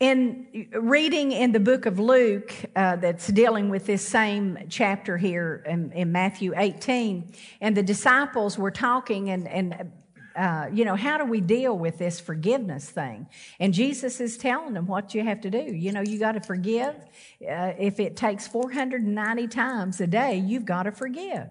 In 0.00 0.68
reading 0.74 1.32
in 1.32 1.52
the 1.52 1.60
book 1.60 1.86
of 1.86 1.98
Luke, 1.98 2.52
uh, 2.74 2.96
that's 2.96 3.28
dealing 3.28 3.68
with 3.68 3.86
this 3.86 4.06
same 4.06 4.58
chapter 4.68 5.16
here 5.16 5.62
in, 5.66 5.92
in 5.92 6.10
Matthew 6.10 6.52
18, 6.56 7.32
and 7.60 7.76
the 7.76 7.82
disciples 7.82 8.58
were 8.58 8.70
talking 8.70 9.30
and, 9.30 9.46
and 9.46 9.92
uh, 10.36 10.68
you 10.72 10.84
know, 10.84 10.96
how 10.96 11.18
do 11.18 11.24
we 11.24 11.40
deal 11.40 11.76
with 11.76 11.98
this 11.98 12.20
forgiveness 12.20 12.90
thing? 12.90 13.26
And 13.60 13.72
Jesus 13.72 14.20
is 14.20 14.36
telling 14.36 14.74
them 14.74 14.86
what 14.86 15.14
you 15.14 15.22
have 15.22 15.40
to 15.42 15.50
do. 15.50 15.62
You 15.62 15.92
know, 15.92 16.00
you 16.00 16.18
got 16.18 16.32
to 16.32 16.40
forgive. 16.40 16.96
Uh, 17.40 17.72
if 17.78 18.00
it 18.00 18.16
takes 18.16 18.46
490 18.46 19.46
times 19.48 20.00
a 20.00 20.06
day, 20.06 20.36
you've 20.36 20.64
got 20.64 20.84
to 20.84 20.92
forgive. 20.92 21.50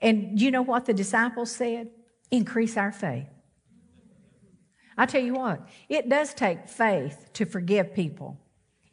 And 0.00 0.40
you 0.40 0.50
know 0.50 0.62
what 0.62 0.86
the 0.86 0.94
disciples 0.94 1.50
said? 1.52 1.88
Increase 2.30 2.76
our 2.76 2.92
faith. 2.92 3.28
I 4.98 5.06
tell 5.06 5.22
you 5.22 5.34
what, 5.34 5.68
it 5.88 6.08
does 6.08 6.32
take 6.32 6.68
faith 6.68 7.30
to 7.34 7.44
forgive 7.44 7.94
people. 7.94 8.40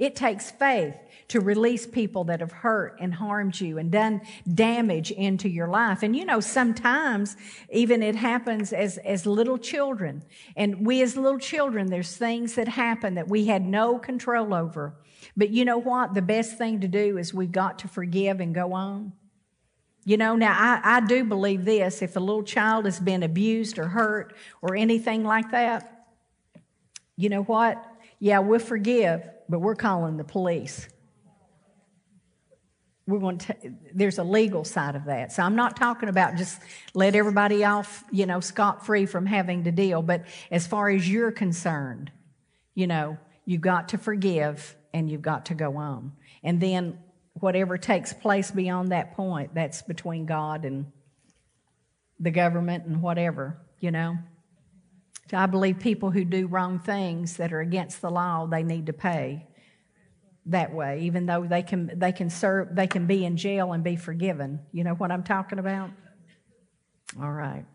It 0.03 0.17
takes 0.17 0.51
faith 0.51 0.97
to 1.29 1.39
release 1.39 1.87
people 1.87 2.25
that 2.25 2.41
have 2.41 2.51
hurt 2.51 2.97
and 2.99 3.13
harmed 3.13 3.61
you 3.61 3.77
and 3.77 3.89
done 3.89 4.19
damage 4.53 5.11
into 5.11 5.47
your 5.47 5.69
life. 5.69 6.03
And 6.03 6.13
you 6.13 6.25
know, 6.25 6.41
sometimes 6.41 7.37
even 7.71 8.03
it 8.03 8.13
happens 8.13 8.73
as, 8.73 8.97
as 8.97 9.25
little 9.25 9.57
children. 9.57 10.21
And 10.57 10.85
we 10.85 11.01
as 11.01 11.15
little 11.15 11.39
children, 11.39 11.87
there's 11.87 12.17
things 12.17 12.55
that 12.55 12.67
happen 12.67 13.15
that 13.15 13.29
we 13.29 13.45
had 13.45 13.65
no 13.65 13.97
control 13.97 14.53
over. 14.53 14.93
But 15.37 15.51
you 15.51 15.63
know 15.63 15.77
what? 15.77 16.15
The 16.15 16.21
best 16.21 16.57
thing 16.57 16.81
to 16.81 16.89
do 16.89 17.17
is 17.17 17.33
we've 17.33 17.53
got 17.53 17.79
to 17.79 17.87
forgive 17.87 18.41
and 18.41 18.53
go 18.53 18.73
on. 18.73 19.13
You 20.03 20.17
know, 20.17 20.35
now 20.35 20.53
I, 20.53 20.97
I 20.97 20.99
do 20.99 21.23
believe 21.23 21.63
this. 21.63 22.01
If 22.01 22.17
a 22.17 22.19
little 22.19 22.43
child 22.43 22.83
has 22.83 22.99
been 22.99 23.23
abused 23.23 23.79
or 23.79 23.87
hurt 23.87 24.35
or 24.61 24.75
anything 24.75 25.23
like 25.23 25.51
that, 25.51 26.07
you 27.15 27.29
know 27.29 27.43
what? 27.43 27.81
Yeah, 28.23 28.39
we'll 28.39 28.59
forgive, 28.59 29.29
but 29.49 29.59
we're 29.59 29.75
calling 29.75 30.15
the 30.15 30.23
police. 30.23 30.87
We're 33.05 33.19
going 33.19 33.39
to, 33.39 33.55
there's 33.93 34.17
a 34.17 34.23
legal 34.23 34.63
side 34.63 34.95
of 34.95 35.03
that. 35.07 35.33
So 35.33 35.43
I'm 35.43 35.57
not 35.57 35.75
talking 35.75 36.07
about 36.07 36.37
just 36.37 36.61
let 36.93 37.15
everybody 37.15 37.65
off, 37.65 38.01
you 38.13 38.25
know, 38.25 38.39
scot 38.39 38.85
free 38.85 39.07
from 39.07 39.25
having 39.25 39.65
to 39.65 39.73
deal. 39.73 40.01
But 40.01 40.23
as 40.49 40.65
far 40.65 40.87
as 40.89 41.09
you're 41.09 41.33
concerned, 41.33 42.13
you 42.75 42.87
know, 42.87 43.17
you've 43.43 43.59
got 43.59 43.89
to 43.89 43.97
forgive 43.97 44.73
and 44.93 45.11
you've 45.11 45.21
got 45.21 45.47
to 45.47 45.53
go 45.53 45.75
on. 45.75 46.13
And 46.45 46.61
then 46.61 46.99
whatever 47.33 47.77
takes 47.77 48.13
place 48.13 48.51
beyond 48.51 48.93
that 48.93 49.15
point, 49.17 49.53
that's 49.53 49.81
between 49.81 50.25
God 50.25 50.63
and 50.63 50.85
the 52.21 52.31
government 52.31 52.85
and 52.85 53.01
whatever, 53.01 53.57
you 53.81 53.91
know. 53.91 54.17
I 55.33 55.45
believe 55.45 55.79
people 55.79 56.11
who 56.11 56.23
do 56.25 56.47
wrong 56.47 56.79
things 56.79 57.37
that 57.37 57.53
are 57.53 57.61
against 57.61 58.01
the 58.01 58.09
law, 58.09 58.45
they 58.45 58.63
need 58.63 58.85
to 58.87 58.93
pay 58.93 59.47
that 60.45 60.73
way, 60.73 61.01
even 61.01 61.25
though 61.25 61.45
they 61.45 61.63
can 61.63 61.91
they 61.95 62.11
can 62.11 62.29
serve 62.29 62.75
they 62.75 62.87
can 62.87 63.07
be 63.07 63.25
in 63.25 63.37
jail 63.37 63.71
and 63.73 63.83
be 63.83 63.95
forgiven. 63.95 64.59
You 64.71 64.83
know 64.83 64.93
what 64.93 65.11
I'm 65.11 65.23
talking 65.23 65.59
about? 65.59 65.91
All 67.21 67.31
right. 67.31 67.65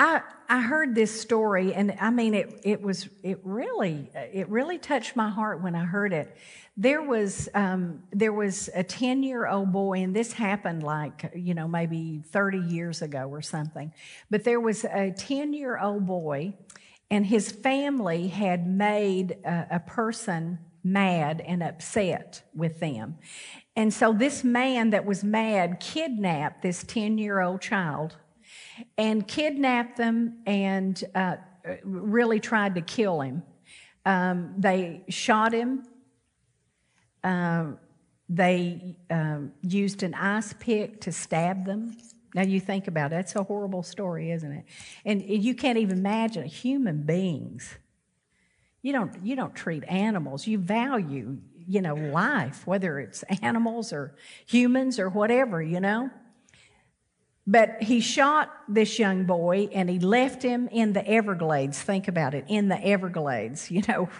I 0.00 0.22
I 0.48 0.62
heard 0.62 0.94
this 0.94 1.20
story 1.20 1.74
and 1.74 1.94
I 2.00 2.08
mean 2.08 2.32
it 2.32 2.62
it 2.64 2.80
was 2.80 3.06
it 3.22 3.38
really 3.44 4.10
it 4.14 4.48
really 4.48 4.78
touched 4.78 5.14
my 5.14 5.28
heart 5.28 5.62
when 5.62 5.74
I 5.74 5.84
heard 5.84 6.14
it. 6.14 6.34
There 6.74 7.02
was 7.02 7.50
um, 7.52 8.02
there 8.10 8.32
was 8.32 8.70
a 8.74 8.82
ten 8.82 9.22
year 9.22 9.46
old 9.46 9.72
boy 9.72 9.98
and 9.98 10.16
this 10.16 10.32
happened 10.32 10.82
like 10.82 11.30
you 11.34 11.52
know 11.52 11.68
maybe 11.68 12.22
thirty 12.24 12.60
years 12.60 13.02
ago 13.02 13.28
or 13.28 13.42
something, 13.42 13.92
but 14.30 14.42
there 14.44 14.58
was 14.58 14.84
a 14.84 15.10
ten 15.10 15.52
year 15.52 15.78
old 15.78 16.06
boy 16.06 16.54
and 17.10 17.26
his 17.26 17.52
family 17.52 18.28
had 18.28 18.66
made 18.66 19.32
a, 19.44 19.66
a 19.72 19.80
person 19.80 20.60
mad 20.82 21.42
and 21.46 21.62
upset 21.62 22.42
with 22.54 22.80
them. 22.80 23.18
And 23.76 23.92
so 23.92 24.14
this 24.14 24.42
man 24.44 24.90
that 24.90 25.04
was 25.04 25.22
mad 25.22 25.78
kidnapped 25.78 26.62
this 26.62 26.84
10 26.84 27.18
year 27.18 27.40
old 27.40 27.60
child 27.60 28.16
and 28.96 29.26
kidnapped 29.26 29.96
them 29.96 30.38
and 30.46 31.02
uh, 31.14 31.36
really 31.82 32.40
tried 32.40 32.74
to 32.76 32.80
kill 32.80 33.20
him. 33.20 33.42
Um, 34.04 34.54
they 34.58 35.02
shot 35.08 35.52
him. 35.52 35.84
Um, 37.22 37.78
they 38.28 38.96
um, 39.10 39.52
used 39.62 40.02
an 40.02 40.14
ice 40.14 40.54
pick 40.58 41.00
to 41.02 41.12
stab 41.12 41.66
them. 41.66 41.96
Now 42.34 42.42
you 42.42 42.60
think 42.60 42.86
about 42.86 43.06
it, 43.06 43.16
that's 43.16 43.34
a 43.34 43.42
horrible 43.42 43.82
story, 43.82 44.30
isn't 44.30 44.52
it? 44.52 44.64
And 45.04 45.22
you 45.22 45.54
can't 45.54 45.78
even 45.78 45.98
imagine 45.98 46.44
human 46.44 47.02
beings 47.02 47.76
you 48.82 48.92
don't, 48.92 49.24
you 49.24 49.36
don't 49.36 49.54
treat 49.54 49.84
animals. 49.84 50.46
You 50.46 50.58
value, 50.58 51.38
you 51.66 51.82
know, 51.82 51.94
life, 51.94 52.66
whether 52.66 52.98
it's 52.98 53.22
animals 53.42 53.92
or 53.92 54.14
humans 54.46 54.98
or 54.98 55.10
whatever, 55.10 55.62
you 55.62 55.80
know. 55.80 56.10
But 57.50 57.82
he 57.82 57.98
shot 57.98 58.48
this 58.68 58.96
young 59.00 59.24
boy 59.24 59.68
and 59.72 59.90
he 59.90 59.98
left 59.98 60.40
him 60.40 60.68
in 60.68 60.92
the 60.92 61.04
Everglades. 61.04 61.82
Think 61.82 62.06
about 62.06 62.32
it, 62.32 62.44
in 62.46 62.68
the 62.68 62.80
Everglades, 62.80 63.70
you 63.70 63.82
know. 63.88 64.08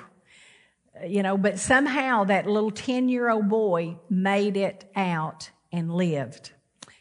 You 1.07 1.23
know, 1.23 1.39
but 1.39 1.59
somehow 1.59 2.25
that 2.25 2.47
little 2.47 2.71
10 2.71 3.09
year 3.09 3.31
old 3.31 3.49
boy 3.49 3.97
made 4.11 4.59
it 4.59 4.85
out 4.95 5.49
and 5.73 5.91
lived. 5.91 6.53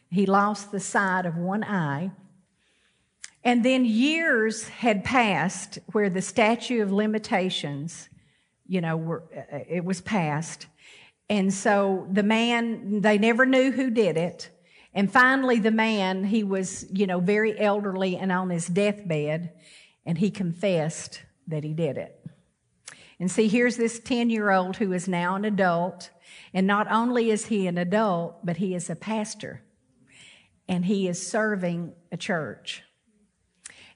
He 0.10 0.26
lost 0.26 0.72
the 0.72 0.80
sight 0.80 1.26
of 1.26 1.36
one 1.36 1.66
eye 1.66 2.12
and 3.44 3.64
then 3.64 3.84
years 3.84 4.68
had 4.68 5.04
passed 5.04 5.80
where 5.92 6.10
the 6.10 6.22
statute 6.22 6.82
of 6.82 6.92
limitations, 6.92 8.10
you 8.68 8.80
know, 8.80 8.98
were, 8.98 9.24
uh, 9.36 9.60
it 9.68 9.84
was 9.84 10.02
passed. 10.02 10.68
And 11.30 11.54
so 11.54 12.08
the 12.12 12.24
man, 12.24 13.02
they 13.02 13.18
never 13.18 13.46
knew 13.46 13.72
who 13.72 13.90
did 13.90 14.18
it. 14.18 14.50
And 14.94 15.12
finally, 15.12 15.60
the 15.60 15.72
man, 15.72 16.24
he 16.24 16.44
was, 16.44 16.86
you 16.92 17.06
know, 17.06 17.20
very 17.20 17.60
elderly 17.60 18.18
and 18.18 18.32
on 18.32 18.50
his 18.50 18.68
deathbed, 18.68 19.52
and 20.06 20.18
he 20.18 20.32
confessed 20.32 21.22
that 21.48 21.64
he 21.64 21.74
did 21.74 21.98
it. 21.98 22.20
And 23.20 23.30
see, 23.30 23.48
here's 23.48 23.78
this 23.78 24.00
10 24.00 24.30
year 24.30 24.50
old 24.50 24.78
who 24.78 24.94
is 24.94 25.08
now 25.08 25.36
an 25.36 25.46
adult. 25.46 26.10
And 26.54 26.66
not 26.66 26.90
only 26.92 27.30
is 27.30 27.48
he 27.48 27.68
an 27.68 27.78
adult, 27.78 28.46
but 28.46 28.58
he 28.58 28.74
is 28.74 28.90
a 28.90 28.96
pastor. 28.96 29.62
And 30.68 30.86
he 30.86 31.08
is 31.08 31.26
serving 31.26 31.94
a 32.12 32.18
church. 32.18 32.84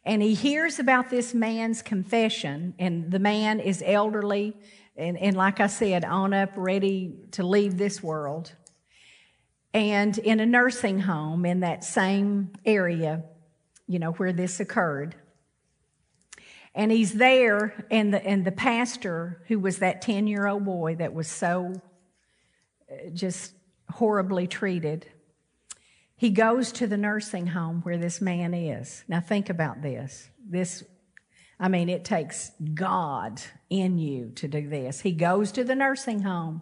And 0.06 0.22
he 0.22 0.34
hears 0.34 0.80
about 0.80 1.10
this 1.10 1.34
man's 1.34 1.82
confession, 1.82 2.74
and 2.78 3.10
the 3.10 3.20
man 3.20 3.62
is 3.62 3.82
elderly, 3.86 4.58
and, 4.98 5.18
and 5.18 5.36
like 5.38 5.62
I 5.62 5.68
said, 5.68 6.04
on 6.04 6.34
up, 6.34 6.52
ready 6.58 7.16
to 7.32 7.44
leave 7.44 7.78
this 7.78 8.04
world. 8.04 8.52
And 9.74 10.18
in 10.20 10.40
a 10.40 10.46
nursing 10.46 11.00
home 11.00 11.46
in 11.46 11.62
that 11.62 11.84
same 11.84 12.52
area, 12.66 13.24
you 13.88 14.00
know, 14.00 14.12
where 14.14 14.32
this 14.32 14.60
occurred. 14.60 15.16
And 16.76 16.92
he's 16.92 17.14
there, 17.14 17.86
and 17.92 18.14
the, 18.14 18.26
and 18.26 18.46
the 18.46 18.52
pastor, 18.52 19.42
who 19.48 19.60
was 19.60 19.80
that 19.80 20.02
10 20.02 20.28
year 20.28 20.48
old 20.48 20.66
boy 20.66 20.96
that 20.96 21.14
was 21.14 21.28
so 21.28 21.74
uh, 22.92 23.10
just 23.14 23.54
horribly 23.90 24.48
treated, 24.48 25.08
he 26.16 26.30
goes 26.30 26.72
to 26.74 26.88
the 26.88 26.98
nursing 26.98 27.48
home 27.48 27.82
where 27.82 27.98
this 27.98 28.22
man 28.22 28.54
is. 28.54 29.04
Now, 29.08 29.20
think 29.20 29.50
about 29.50 29.82
this. 29.82 30.30
This, 30.48 30.84
I 31.60 31.68
mean, 31.68 31.90
it 31.90 32.06
takes 32.06 32.52
God 32.74 33.42
in 33.70 33.98
you 33.98 34.32
to 34.36 34.48
do 34.48 34.68
this. 34.68 35.02
He 35.02 35.12
goes 35.12 35.52
to 35.54 35.64
the 35.64 35.76
nursing 35.76 36.22
home 36.22 36.62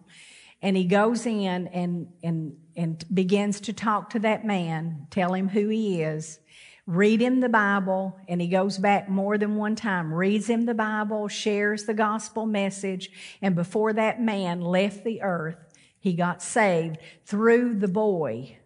and 0.61 0.77
he 0.77 0.85
goes 0.85 1.25
in 1.25 1.67
and, 1.67 2.07
and, 2.23 2.55
and 2.75 3.03
begins 3.13 3.61
to 3.61 3.73
talk 3.73 4.11
to 4.11 4.19
that 4.19 4.45
man, 4.45 5.07
tell 5.09 5.33
him 5.33 5.49
who 5.49 5.69
he 5.69 6.01
is, 6.01 6.39
read 6.85 7.21
him 7.21 7.39
the 7.39 7.49
Bible, 7.49 8.17
and 8.27 8.41
he 8.41 8.47
goes 8.47 8.77
back 8.77 9.09
more 9.09 9.37
than 9.37 9.55
one 9.55 9.75
time, 9.75 10.13
reads 10.13 10.49
him 10.49 10.65
the 10.65 10.73
Bible, 10.73 11.27
shares 11.27 11.85
the 11.85 11.93
gospel 11.93 12.45
message, 12.45 13.09
and 13.41 13.55
before 13.55 13.93
that 13.93 14.21
man 14.21 14.61
left 14.61 15.03
the 15.03 15.21
earth, 15.21 15.57
he 15.99 16.13
got 16.13 16.41
saved 16.41 16.97
through 17.25 17.75
the 17.75 17.87
boy 17.87 18.57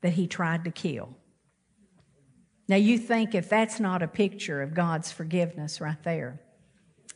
that 0.00 0.14
he 0.14 0.26
tried 0.26 0.64
to 0.64 0.70
kill. 0.70 1.16
Now, 2.68 2.76
you 2.76 2.98
think 2.98 3.34
if 3.34 3.48
that's 3.48 3.78
not 3.78 4.02
a 4.02 4.08
picture 4.08 4.60
of 4.60 4.74
God's 4.74 5.12
forgiveness 5.12 5.80
right 5.80 6.02
there. 6.02 6.40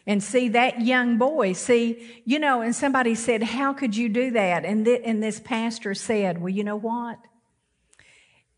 And 0.07 0.23
see 0.23 0.49
that 0.51 0.81
young 0.81 1.19
boy, 1.19 1.53
see, 1.53 2.23
you 2.25 2.39
know, 2.39 2.63
and 2.63 2.75
somebody 2.75 3.15
said, 3.15 3.43
How 3.43 3.73
could 3.73 3.95
you 3.95 4.09
do 4.09 4.31
that? 4.33 4.65
And, 4.65 4.85
th- 4.85 5.03
and 5.05 5.23
this 5.23 5.41
pastor 5.41 5.95
said, 5.95 6.41
Well, 6.41 6.49
you 6.49 6.65
know 6.65 6.77
what? 6.77 7.19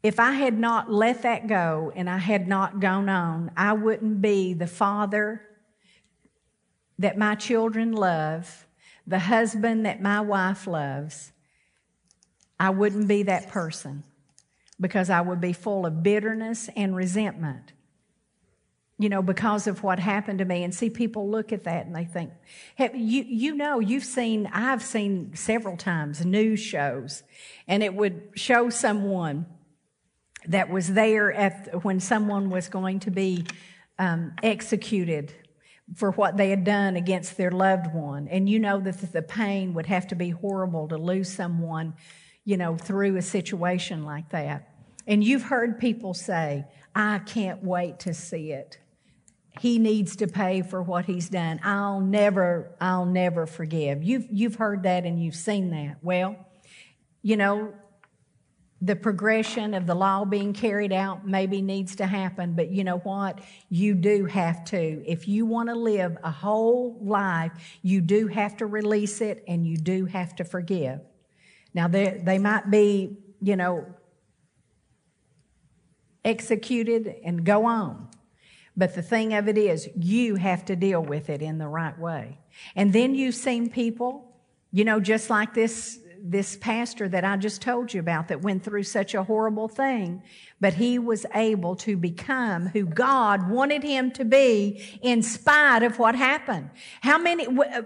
If 0.03 0.19
I 0.19 0.33
had 0.33 0.59
not 0.59 0.91
let 0.91 1.23
that 1.23 1.47
go 1.47 1.93
and 1.95 2.11
I 2.11 2.19
had 2.19 2.49
not 2.49 2.81
gone 2.81 3.09
on, 3.09 3.51
I 3.57 3.73
wouldn't 3.73 4.21
be 4.21 4.53
the 4.53 4.67
father 4.67 5.43
that 6.99 7.19
my 7.19 7.35
children 7.35 7.93
love, 7.93 8.67
the 9.07 9.19
husband 9.19 9.87
that 9.87 10.01
my 10.01 10.21
wife 10.21 10.67
loves. 10.67 11.33
I 12.59 12.71
wouldn't 12.71 13.09
be 13.09 13.25
that 13.25 13.49
person 13.49 14.05
because 14.81 15.11
I 15.11 15.21
would 15.21 15.41
be 15.41 15.53
full 15.53 15.87
of 15.87 16.03
bitterness 16.03 16.69
and 16.77 16.95
resentment, 16.95 17.72
you 19.03 19.09
know, 19.09 19.21
because 19.21 19.67
of 19.67 19.83
what 19.83 19.99
happened 19.99 20.39
to 20.39 20.45
me. 20.45 20.63
And 20.63 20.73
see, 20.73 20.89
people 20.89 21.29
look 21.29 21.53
at 21.53 21.65
that 21.65 21.87
and 21.87 21.97
they 21.97 22.05
think, 22.05 22.31
hey, 22.77 22.93
you, 22.95 23.25
you 23.27 23.55
know, 23.57 23.81
you've 23.81 24.05
seen, 24.05 24.49
I've 24.53 24.83
seen 24.83 25.35
several 25.35 25.77
times 25.77 26.25
news 26.25 26.61
shows, 26.61 27.25
and 27.67 27.83
it 27.83 27.95
would 27.95 28.31
show 28.37 28.71
someone 28.71 29.47
that 30.47 30.71
was 30.71 30.87
there 30.95 31.33
at, 31.33 31.83
when 31.83 31.99
someone 31.99 32.49
was 32.49 32.69
going 32.69 33.01
to 33.01 33.11
be 33.11 33.45
um, 33.99 34.35
executed 34.41 35.33
for 35.97 36.13
what 36.13 36.37
they 36.37 36.51
had 36.51 36.63
done 36.63 36.95
against 36.95 37.37
their 37.37 37.51
loved 37.51 37.93
one. 37.93 38.29
And 38.29 38.49
you 38.49 38.61
know 38.61 38.79
that 38.79 39.13
the 39.13 39.23
pain 39.23 39.75
would 39.75 39.87
have 39.87 40.07
to 40.09 40.15
be 40.15 40.31
horrible 40.31 40.87
to 40.89 40.97
lose 40.97 41.29
someone, 41.29 41.95
you 42.45 42.57
know, 42.57 42.77
through 42.77 43.17
a 43.17 43.23
situation 43.23 44.05
like 44.05 44.29
that. 44.31 44.69
And 45.09 45.25
you've 45.25 45.43
heard 45.43 45.81
people 45.81 46.15
say, 46.15 46.67
I 46.95 47.19
can't 47.19 47.65
wait 47.65 47.99
to 48.01 48.15
see 48.15 48.53
it. 48.53 48.79
He 49.61 49.79
needs 49.79 50.17
to 50.17 50.27
pay 50.27 50.63
for 50.63 50.83
what 50.83 51.05
he's 51.05 51.29
done. 51.29 51.61
I'll 51.63 52.01
never, 52.01 52.75
I'll 52.81 53.05
never 53.05 53.47
forgive. 53.47 54.03
You've, 54.03 54.27
you've 54.31 54.55
heard 54.57 54.83
that 54.85 55.05
and 55.05 55.23
you've 55.23 55.37
seen 55.37 55.71
that. 55.71 55.99
Well, 56.03 56.37
you 57.23 57.37
know, 57.37 57.75
the 58.81 58.97
progression 58.97 59.75
of 59.75 59.87
the 59.87 59.95
law 59.95 60.25
being 60.25 60.53
carried 60.53 60.93
out 60.93 61.27
maybe 61.27 61.63
needs 61.63 61.95
to 61.97 62.07
happen, 62.07 62.55
but 62.55 62.71
you 62.71 62.83
know 62.83 62.99
what? 62.99 63.41
You 63.69 63.95
do 63.95 64.25
have 64.25 64.65
to. 64.67 65.05
If 65.07 65.29
you 65.29 65.47
want 65.47 65.69
to 65.69 65.77
live 65.77 66.17
a 66.25 66.33
whole 66.33 66.99
life, 67.01 67.53
you 67.83 68.01
do 68.01 68.27
have 68.27 68.57
to 68.57 68.67
release 68.67 69.21
it 69.21 69.45
and 69.47 69.65
you 69.65 69.77
do 69.77 70.07
have 70.07 70.35
to 70.37 70.45
forgive. 70.45 70.99
Now, 71.73 71.87
they, 71.87 72.21
they 72.25 72.39
might 72.39 72.71
be, 72.71 73.19
you 73.41 73.55
know, 73.55 73.87
executed 76.25 77.15
and 77.25 77.45
go 77.45 77.67
on. 77.67 78.09
But 78.77 78.95
the 78.95 79.03
thing 79.03 79.35
of 79.35 79.49
it 79.49 79.59
is, 79.59 79.89
you 79.97 80.37
have 80.37 80.65
to 80.67 80.77
deal 80.77 81.03
with 81.03 81.29
it 81.29 81.43
in 81.43 81.59
the 81.59 81.69
right 81.69 81.99
way. 81.99 82.39
And 82.75 82.93
then 82.93 83.15
you've 83.15 83.35
seen 83.35 83.69
people, 83.69 84.35
you 84.71 84.85
know, 84.85 84.99
just 84.99 85.29
like 85.29 85.53
this, 85.53 85.99
this 86.23 86.57
pastor 86.57 87.09
that 87.09 87.25
I 87.25 87.37
just 87.37 87.61
told 87.61 87.93
you 87.93 88.01
about 88.01 88.29
that 88.29 88.41
went 88.41 88.63
through 88.63 88.85
such 88.85 89.15
a 89.15 89.25
horrible 89.25 89.69
thing, 89.69 90.23
but 90.61 90.75
he 90.75 90.99
was 90.99 91.27
able 91.35 91.77
to 91.77 91.97
become 91.97 92.69
who 92.69 92.87
God 92.87 93.51
wanted 93.51 93.83
him 93.83 94.11
to 94.13 94.25
be 94.25 94.83
in 95.03 95.23
spite 95.23 95.83
of 95.83 95.99
what 95.99 96.15
happened. 96.15 96.71
How 97.03 97.19
many, 97.19 97.47
uh, 97.47 97.83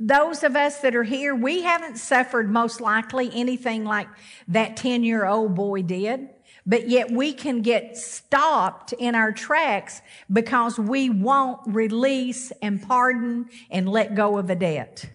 those 0.00 0.42
of 0.42 0.56
us 0.56 0.80
that 0.80 0.96
are 0.96 1.04
here, 1.04 1.34
we 1.34 1.62
haven't 1.62 1.98
suffered 1.98 2.50
most 2.50 2.80
likely 2.80 3.30
anything 3.34 3.84
like 3.84 4.08
that 4.48 4.76
10 4.76 5.04
year 5.04 5.26
old 5.26 5.54
boy 5.54 5.82
did. 5.82 6.30
But 6.70 6.88
yet 6.88 7.10
we 7.10 7.32
can 7.32 7.62
get 7.62 7.96
stopped 7.96 8.92
in 8.92 9.16
our 9.16 9.32
tracks 9.32 10.02
because 10.32 10.78
we 10.78 11.10
won't 11.10 11.58
release 11.66 12.52
and 12.62 12.80
pardon 12.80 13.50
and 13.72 13.88
let 13.88 14.14
go 14.14 14.38
of 14.38 14.48
a 14.50 14.54
debt. 14.54 15.10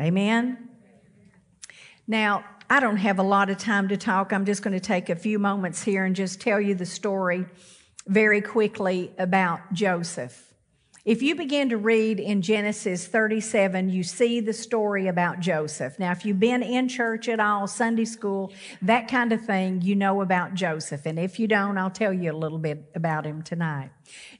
Amen? 0.00 0.70
Now, 2.06 2.46
I 2.70 2.80
don't 2.80 2.96
have 2.96 3.18
a 3.18 3.22
lot 3.22 3.50
of 3.50 3.58
time 3.58 3.88
to 3.88 3.98
talk. 3.98 4.32
I'm 4.32 4.46
just 4.46 4.62
going 4.62 4.72
to 4.72 4.80
take 4.80 5.10
a 5.10 5.16
few 5.16 5.38
moments 5.38 5.82
here 5.82 6.06
and 6.06 6.16
just 6.16 6.40
tell 6.40 6.62
you 6.62 6.74
the 6.74 6.86
story 6.86 7.44
very 8.06 8.40
quickly 8.40 9.12
about 9.18 9.74
Joseph. 9.74 10.47
If 11.08 11.22
you 11.22 11.34
begin 11.34 11.70
to 11.70 11.78
read 11.78 12.20
in 12.20 12.42
Genesis 12.42 13.06
37, 13.06 13.88
you 13.88 14.02
see 14.02 14.40
the 14.40 14.52
story 14.52 15.06
about 15.06 15.40
Joseph. 15.40 15.98
Now, 15.98 16.12
if 16.12 16.26
you've 16.26 16.38
been 16.38 16.62
in 16.62 16.86
church 16.86 17.30
at 17.30 17.40
all, 17.40 17.66
Sunday 17.66 18.04
school, 18.04 18.52
that 18.82 19.08
kind 19.08 19.32
of 19.32 19.42
thing, 19.42 19.80
you 19.80 19.96
know 19.96 20.20
about 20.20 20.52
Joseph. 20.52 21.06
And 21.06 21.18
if 21.18 21.40
you 21.40 21.48
don't, 21.48 21.78
I'll 21.78 21.88
tell 21.88 22.12
you 22.12 22.30
a 22.30 22.36
little 22.36 22.58
bit 22.58 22.90
about 22.94 23.24
him 23.24 23.40
tonight. 23.40 23.88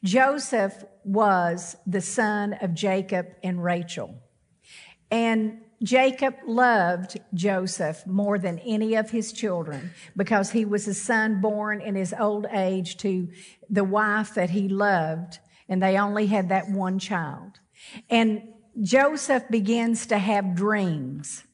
Joseph 0.04 0.84
was 1.04 1.74
the 1.86 2.02
son 2.02 2.52
of 2.60 2.74
Jacob 2.74 3.28
and 3.42 3.64
Rachel. 3.64 4.16
And 5.10 5.62
Jacob 5.82 6.34
loved 6.46 7.18
Joseph 7.32 8.06
more 8.06 8.38
than 8.38 8.58
any 8.58 8.94
of 8.94 9.08
his 9.08 9.32
children 9.32 9.92
because 10.18 10.50
he 10.50 10.66
was 10.66 10.86
a 10.86 10.92
son 10.92 11.40
born 11.40 11.80
in 11.80 11.94
his 11.94 12.12
old 12.20 12.44
age 12.52 12.98
to 12.98 13.30
the 13.70 13.84
wife 13.84 14.34
that 14.34 14.50
he 14.50 14.68
loved 14.68 15.38
and 15.68 15.82
they 15.82 15.98
only 15.98 16.26
had 16.26 16.48
that 16.48 16.70
one 16.70 16.98
child. 16.98 17.60
And 18.08 18.42
Joseph 18.80 19.48
begins 19.50 20.06
to 20.06 20.18
have 20.18 20.54
dreams. 20.54 21.44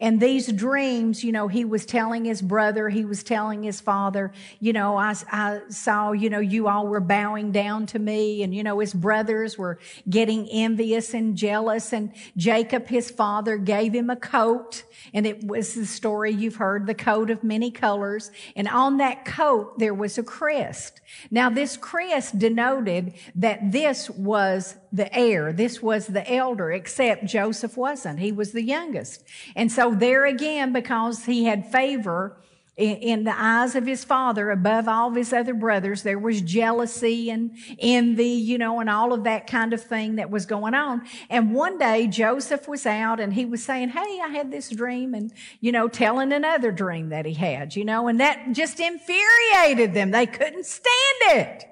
And 0.00 0.20
these 0.20 0.52
dreams, 0.52 1.24
you 1.24 1.32
know, 1.32 1.48
he 1.48 1.64
was 1.64 1.84
telling 1.84 2.24
his 2.24 2.40
brother, 2.40 2.88
he 2.88 3.04
was 3.04 3.24
telling 3.24 3.64
his 3.64 3.80
father, 3.80 4.32
you 4.60 4.72
know, 4.72 4.96
I, 4.96 5.16
I 5.32 5.60
saw, 5.70 6.12
you 6.12 6.30
know, 6.30 6.38
you 6.38 6.68
all 6.68 6.86
were 6.86 7.00
bowing 7.00 7.50
down 7.50 7.86
to 7.86 7.98
me. 7.98 8.44
And, 8.44 8.54
you 8.54 8.62
know, 8.62 8.78
his 8.78 8.94
brothers 8.94 9.58
were 9.58 9.80
getting 10.08 10.48
envious 10.50 11.14
and 11.14 11.36
jealous. 11.36 11.92
And 11.92 12.12
Jacob, 12.36 12.86
his 12.86 13.10
father, 13.10 13.56
gave 13.56 13.92
him 13.92 14.08
a 14.08 14.14
coat. 14.14 14.84
And 15.12 15.26
it 15.26 15.42
was 15.42 15.74
the 15.74 15.86
story 15.86 16.32
you've 16.32 16.56
heard, 16.56 16.86
the 16.86 16.94
coat 16.94 17.28
of 17.28 17.42
many 17.42 17.72
colors. 17.72 18.30
And 18.54 18.68
on 18.68 18.98
that 18.98 19.24
coat, 19.24 19.80
there 19.80 19.94
was 19.94 20.16
a 20.16 20.22
crest. 20.22 21.00
Now, 21.28 21.50
this 21.50 21.76
crest 21.76 22.38
denoted 22.38 23.14
that 23.34 23.72
this 23.72 24.08
was 24.10 24.76
the 24.92 25.14
heir. 25.16 25.52
This 25.52 25.82
was 25.82 26.06
the 26.06 26.32
elder, 26.32 26.70
except 26.72 27.24
Joseph 27.26 27.76
wasn't. 27.76 28.20
He 28.20 28.32
was 28.32 28.52
the 28.52 28.62
youngest. 28.62 29.24
And 29.54 29.70
so 29.70 29.94
there 29.94 30.26
again, 30.26 30.72
because 30.72 31.24
he 31.24 31.44
had 31.44 31.70
favor 31.70 32.36
in 32.78 33.24
the 33.24 33.34
eyes 33.36 33.74
of 33.74 33.86
his 33.86 34.04
father 34.04 34.52
above 34.52 34.86
all 34.86 35.08
of 35.08 35.16
his 35.16 35.32
other 35.32 35.52
brothers, 35.52 36.04
there 36.04 36.18
was 36.18 36.40
jealousy 36.40 37.28
and 37.28 37.50
envy, 37.80 38.28
you 38.28 38.56
know, 38.56 38.78
and 38.78 38.88
all 38.88 39.12
of 39.12 39.24
that 39.24 39.48
kind 39.48 39.72
of 39.72 39.82
thing 39.82 40.14
that 40.14 40.30
was 40.30 40.46
going 40.46 40.74
on. 40.74 41.02
And 41.28 41.52
one 41.52 41.76
day 41.78 42.06
Joseph 42.06 42.68
was 42.68 42.86
out 42.86 43.18
and 43.18 43.34
he 43.34 43.44
was 43.44 43.64
saying, 43.64 43.88
Hey, 43.88 44.20
I 44.22 44.28
had 44.28 44.52
this 44.52 44.70
dream 44.70 45.12
and, 45.12 45.32
you 45.60 45.72
know, 45.72 45.88
telling 45.88 46.32
another 46.32 46.70
dream 46.70 47.08
that 47.08 47.26
he 47.26 47.34
had, 47.34 47.74
you 47.74 47.84
know, 47.84 48.06
and 48.06 48.20
that 48.20 48.52
just 48.52 48.78
infuriated 48.78 49.92
them. 49.92 50.12
They 50.12 50.26
couldn't 50.26 50.64
stand 50.64 50.86
it. 51.22 51.64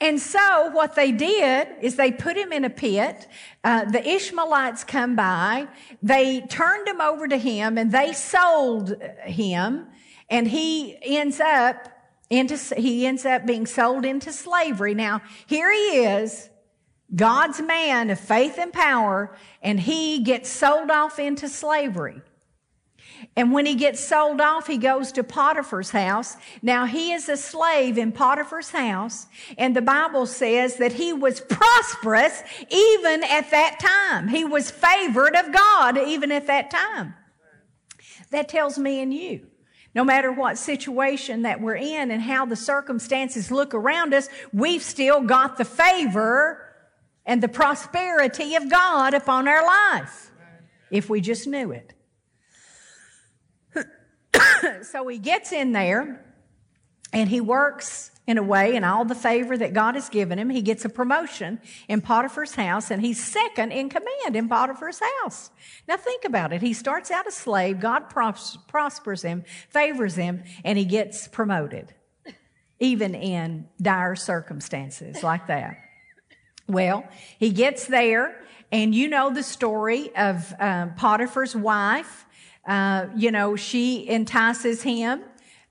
And 0.00 0.18
so 0.18 0.70
what 0.70 0.94
they 0.94 1.12
did 1.12 1.68
is 1.82 1.96
they 1.96 2.10
put 2.10 2.36
him 2.36 2.52
in 2.52 2.64
a 2.64 2.70
pit. 2.70 3.28
Uh, 3.62 3.84
the 3.84 4.06
Ishmaelites 4.06 4.82
come 4.84 5.14
by. 5.14 5.68
They 6.02 6.40
turned 6.40 6.88
him 6.88 7.00
over 7.02 7.28
to 7.28 7.36
him 7.36 7.76
and 7.76 7.92
they 7.92 8.14
sold 8.14 8.94
him. 9.24 9.86
And 10.30 10.48
he 10.48 10.96
ends 11.02 11.38
up 11.40 11.88
into, 12.30 12.56
he 12.76 13.06
ends 13.06 13.26
up 13.26 13.44
being 13.44 13.66
sold 13.66 14.06
into 14.06 14.32
slavery. 14.32 14.94
Now, 14.94 15.20
here 15.46 15.70
he 15.70 16.04
is, 16.04 16.48
God's 17.14 17.60
man 17.60 18.08
of 18.08 18.20
faith 18.20 18.56
and 18.56 18.72
power, 18.72 19.36
and 19.62 19.80
he 19.80 20.20
gets 20.20 20.48
sold 20.48 20.90
off 20.90 21.18
into 21.18 21.48
slavery. 21.48 22.22
And 23.36 23.52
when 23.52 23.66
he 23.66 23.74
gets 23.74 24.00
sold 24.00 24.40
off, 24.40 24.66
he 24.66 24.78
goes 24.78 25.12
to 25.12 25.24
Potiphar's 25.24 25.90
house. 25.90 26.36
Now 26.62 26.86
he 26.86 27.12
is 27.12 27.28
a 27.28 27.36
slave 27.36 27.98
in 27.98 28.12
Potiphar's 28.12 28.70
house. 28.70 29.26
And 29.58 29.74
the 29.74 29.82
Bible 29.82 30.26
says 30.26 30.76
that 30.76 30.92
he 30.92 31.12
was 31.12 31.40
prosperous 31.40 32.42
even 32.70 33.22
at 33.24 33.50
that 33.50 33.78
time. 33.80 34.28
He 34.28 34.44
was 34.44 34.70
favored 34.70 35.34
of 35.34 35.52
God 35.52 35.98
even 35.98 36.32
at 36.32 36.46
that 36.46 36.70
time. 36.70 37.14
That 38.30 38.48
tells 38.48 38.78
me 38.78 39.02
and 39.02 39.12
you. 39.12 39.46
No 39.94 40.04
matter 40.04 40.30
what 40.30 40.56
situation 40.56 41.42
that 41.42 41.60
we're 41.60 41.74
in 41.74 42.10
and 42.12 42.22
how 42.22 42.46
the 42.46 42.56
circumstances 42.56 43.50
look 43.50 43.74
around 43.74 44.14
us, 44.14 44.28
we've 44.52 44.82
still 44.82 45.20
got 45.20 45.58
the 45.58 45.64
favor 45.64 46.64
and 47.26 47.42
the 47.42 47.48
prosperity 47.48 48.54
of 48.54 48.70
God 48.70 49.14
upon 49.14 49.48
our 49.48 49.64
life. 49.64 50.30
If 50.90 51.10
we 51.10 51.20
just 51.20 51.46
knew 51.46 51.72
it. 51.72 51.92
so 54.82 55.06
he 55.08 55.18
gets 55.18 55.52
in 55.52 55.72
there 55.72 56.24
and 57.12 57.28
he 57.28 57.40
works 57.40 58.10
in 58.26 58.38
a 58.38 58.42
way 58.42 58.76
in 58.76 58.84
all 58.84 59.04
the 59.04 59.14
favor 59.14 59.58
that 59.58 59.72
God 59.72 59.96
has 59.96 60.08
given 60.08 60.38
him. 60.38 60.50
He 60.50 60.62
gets 60.62 60.84
a 60.84 60.88
promotion 60.88 61.60
in 61.88 62.00
Potiphar's 62.00 62.54
house 62.54 62.90
and 62.90 63.02
he's 63.02 63.22
second 63.22 63.72
in 63.72 63.88
command 63.88 64.36
in 64.36 64.48
Potiphar's 64.48 65.00
house. 65.20 65.50
Now 65.88 65.96
think 65.96 66.24
about 66.24 66.52
it. 66.52 66.62
He 66.62 66.72
starts 66.72 67.10
out 67.10 67.26
a 67.26 67.32
slave. 67.32 67.80
God 67.80 68.08
pros- 68.08 68.58
prospers 68.68 69.22
him, 69.22 69.44
favors 69.68 70.14
him, 70.14 70.44
and 70.64 70.78
he 70.78 70.84
gets 70.84 71.26
promoted, 71.26 71.92
even 72.78 73.16
in 73.16 73.68
dire 73.82 74.14
circumstances 74.14 75.24
like 75.24 75.48
that. 75.48 75.76
Well, 76.68 77.08
he 77.38 77.50
gets 77.50 77.86
there 77.86 78.36
and 78.70 78.94
you 78.94 79.08
know 79.08 79.34
the 79.34 79.42
story 79.42 80.14
of 80.14 80.54
um, 80.60 80.94
Potiphar's 80.94 81.56
wife 81.56 82.26
uh, 82.66 83.06
you 83.16 83.30
know, 83.30 83.56
she 83.56 84.08
entices 84.08 84.82
him 84.82 85.22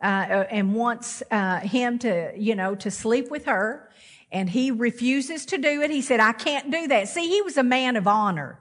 uh, 0.01 0.05
uh, 0.05 0.47
and 0.49 0.73
wants 0.73 1.21
uh, 1.31 1.59
him 1.59 1.99
to, 1.99 2.31
you 2.37 2.55
know, 2.55 2.75
to 2.75 2.89
sleep 2.89 3.29
with 3.29 3.45
her. 3.45 3.89
And 4.31 4.49
he 4.49 4.69
refuses 4.71 5.45
to 5.47 5.57
do 5.57 5.81
it. 5.81 5.89
He 5.89 6.01
said, 6.01 6.19
I 6.19 6.33
can't 6.33 6.71
do 6.71 6.87
that. 6.87 7.07
See, 7.07 7.27
he 7.27 7.41
was 7.41 7.57
a 7.57 7.63
man 7.63 7.95
of 7.95 8.07
honor. 8.07 8.59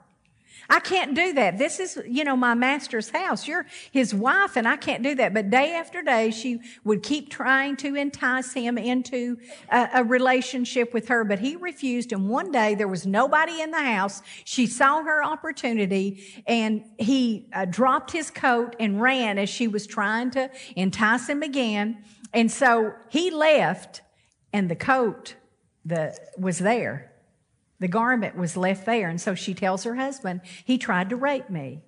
I 0.71 0.81
can't 0.81 1.15
do 1.15 1.33
that. 1.33 1.57
This 1.57 1.81
is, 1.81 1.99
you 2.07 2.25
know, 2.25 2.37
my 2.37 2.53
master's 2.53 3.09
house. 3.09 3.49
You're 3.49 3.65
his 3.91 4.15
wife 4.15 4.55
and 4.55 4.69
I 4.69 4.77
can't 4.77 5.03
do 5.03 5.15
that. 5.15 5.33
But 5.33 5.49
day 5.49 5.73
after 5.73 6.03
day, 6.03 6.31
she 6.31 6.61
would 6.85 7.03
keep 7.03 7.31
trying 7.31 7.77
to 7.79 7.95
entice 7.95 8.53
him 8.53 8.77
into 8.77 9.39
a, 9.71 9.89
a 9.95 10.05
relationship 10.05 10.93
with 10.93 11.09
her, 11.09 11.25
but 11.25 11.39
he 11.39 11.57
refused. 11.57 12.13
And 12.13 12.29
one 12.29 12.53
day 12.53 12.75
there 12.75 12.87
was 12.87 13.07
nobody 13.07 13.63
in 13.63 13.71
the 13.71 13.83
house. 13.83 14.21
She 14.45 14.67
saw 14.67 15.03
her 15.03 15.25
opportunity 15.25 16.43
and 16.47 16.85
he 16.99 17.49
uh, 17.55 17.65
dropped 17.65 18.11
his 18.11 18.31
coat 18.31 18.77
and 18.79 19.01
ran 19.01 19.39
as 19.39 19.49
she 19.49 19.69
was 19.69 19.87
trying 19.87 20.31
to 20.33 20.51
entice 20.77 21.31
him 21.31 21.43
again. 21.43 22.05
And 22.35 22.53
so 22.53 22.93
he 23.09 23.31
left 23.31 24.03
and 24.53 24.71
the 24.71 24.77
coat 24.77 25.37
that 25.87 26.19
was 26.37 26.59
there 26.59 27.11
the 27.81 27.89
garment 27.89 28.37
was 28.37 28.57
left 28.57 28.87
there. 28.87 29.09
And 29.09 29.21
so 29.21 29.35
she 29.35 29.55
tells 29.55 29.85
her 29.85 29.95
husband, 29.95 30.41
he 30.65 30.79
tried 30.79 31.11
to 31.11 31.17
rape 31.17 31.51
me. 31.51 31.81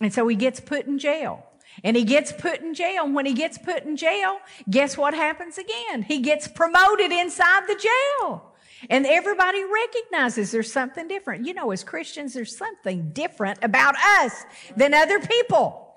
And 0.00 0.12
so 0.12 0.26
he 0.28 0.36
gets 0.36 0.60
put 0.60 0.86
in 0.86 0.98
jail. 0.98 1.46
And 1.84 1.96
he 1.96 2.04
gets 2.04 2.32
put 2.32 2.60
in 2.60 2.74
jail. 2.74 3.04
And 3.04 3.14
when 3.14 3.26
he 3.26 3.34
gets 3.34 3.58
put 3.58 3.84
in 3.84 3.96
jail, 3.96 4.38
guess 4.68 4.98
what 4.98 5.14
happens 5.14 5.56
again? 5.56 6.02
He 6.02 6.18
gets 6.18 6.48
promoted 6.48 7.12
inside 7.12 7.66
the 7.68 7.76
jail. 7.76 8.46
And 8.88 9.06
everybody 9.06 9.62
recognizes 9.62 10.50
there's 10.50 10.72
something 10.72 11.06
different. 11.06 11.46
You 11.46 11.54
know, 11.54 11.70
as 11.70 11.84
Christians, 11.84 12.32
there's 12.34 12.56
something 12.56 13.10
different 13.10 13.58
about 13.62 13.94
us 14.20 14.44
than 14.76 14.94
other 14.94 15.20
people. 15.20 15.94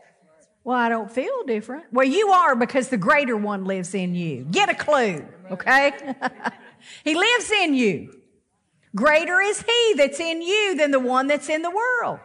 Well, 0.65 0.77
I 0.77 0.89
don't 0.89 1.11
feel 1.11 1.43
different. 1.45 1.85
Well, 1.91 2.07
you 2.07 2.29
are 2.29 2.55
because 2.55 2.89
the 2.89 2.97
greater 2.97 3.35
one 3.35 3.65
lives 3.65 3.93
in 3.93 4.15
you. 4.15 4.45
Get 4.49 4.69
a 4.69 4.75
clue, 4.75 5.25
okay? 5.51 5.91
he 7.03 7.15
lives 7.15 7.51
in 7.51 7.73
you. 7.73 8.22
Greater 8.95 9.39
is 9.41 9.61
he 9.61 9.93
that's 9.97 10.19
in 10.19 10.41
you 10.41 10.75
than 10.75 10.91
the 10.91 10.99
one 10.99 11.27
that's 11.27 11.49
in 11.49 11.61
the 11.61 11.71
world. 11.71 12.19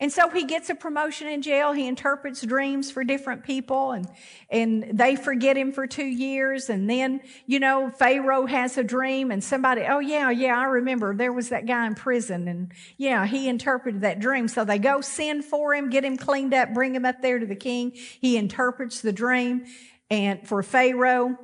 And 0.00 0.12
so 0.12 0.28
he 0.28 0.44
gets 0.44 0.68
a 0.70 0.74
promotion 0.74 1.28
in 1.28 1.40
jail. 1.40 1.72
He 1.72 1.86
interprets 1.86 2.42
dreams 2.42 2.90
for 2.90 3.04
different 3.04 3.44
people 3.44 3.92
and, 3.92 4.06
and 4.50 4.90
they 4.92 5.14
forget 5.14 5.56
him 5.56 5.72
for 5.72 5.86
two 5.86 6.04
years. 6.04 6.68
And 6.68 6.90
then, 6.90 7.20
you 7.46 7.60
know, 7.60 7.90
Pharaoh 7.90 8.44
has 8.44 8.76
a 8.76 8.82
dream 8.82 9.30
and 9.30 9.42
somebody, 9.42 9.82
oh 9.88 10.00
yeah, 10.00 10.30
yeah, 10.30 10.58
I 10.58 10.64
remember 10.64 11.14
there 11.14 11.32
was 11.32 11.50
that 11.50 11.66
guy 11.66 11.86
in 11.86 11.94
prison 11.94 12.48
and 12.48 12.72
yeah, 12.98 13.24
he 13.24 13.48
interpreted 13.48 14.00
that 14.00 14.18
dream. 14.18 14.48
So 14.48 14.64
they 14.64 14.78
go 14.78 15.00
send 15.00 15.44
for 15.44 15.72
him, 15.72 15.90
get 15.90 16.04
him 16.04 16.16
cleaned 16.16 16.52
up, 16.52 16.74
bring 16.74 16.94
him 16.94 17.04
up 17.04 17.22
there 17.22 17.38
to 17.38 17.46
the 17.46 17.56
king. 17.56 17.92
He 17.94 18.36
interprets 18.36 19.00
the 19.00 19.12
dream 19.12 19.64
and 20.10 20.46
for 20.46 20.62
Pharaoh 20.64 21.38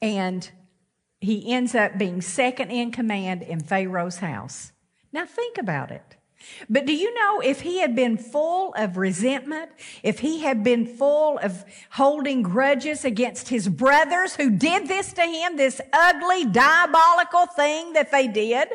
and 0.00 0.50
he 1.24 1.52
ends 1.52 1.74
up 1.74 1.98
being 1.98 2.20
second 2.20 2.70
in 2.70 2.92
command 2.92 3.42
in 3.42 3.60
Pharaoh's 3.60 4.18
house. 4.18 4.72
Now 5.12 5.26
think 5.26 5.58
about 5.58 5.90
it. 5.90 6.16
But 6.68 6.86
do 6.86 6.94
you 6.94 7.14
know 7.14 7.40
if 7.40 7.62
he 7.62 7.78
had 7.78 7.96
been 7.96 8.18
full 8.18 8.74
of 8.74 8.96
resentment, 8.96 9.70
if 10.02 10.18
he 10.18 10.40
had 10.40 10.62
been 10.62 10.86
full 10.86 11.38
of 11.38 11.64
holding 11.90 12.42
grudges 12.42 13.04
against 13.04 13.48
his 13.48 13.68
brothers 13.68 14.34
who 14.36 14.50
did 14.50 14.88
this 14.88 15.12
to 15.14 15.22
him, 15.22 15.56
this 15.56 15.80
ugly, 15.92 16.44
diabolical 16.44 17.46
thing 17.46 17.94
that 17.94 18.10
they 18.10 18.28
did, 18.28 18.68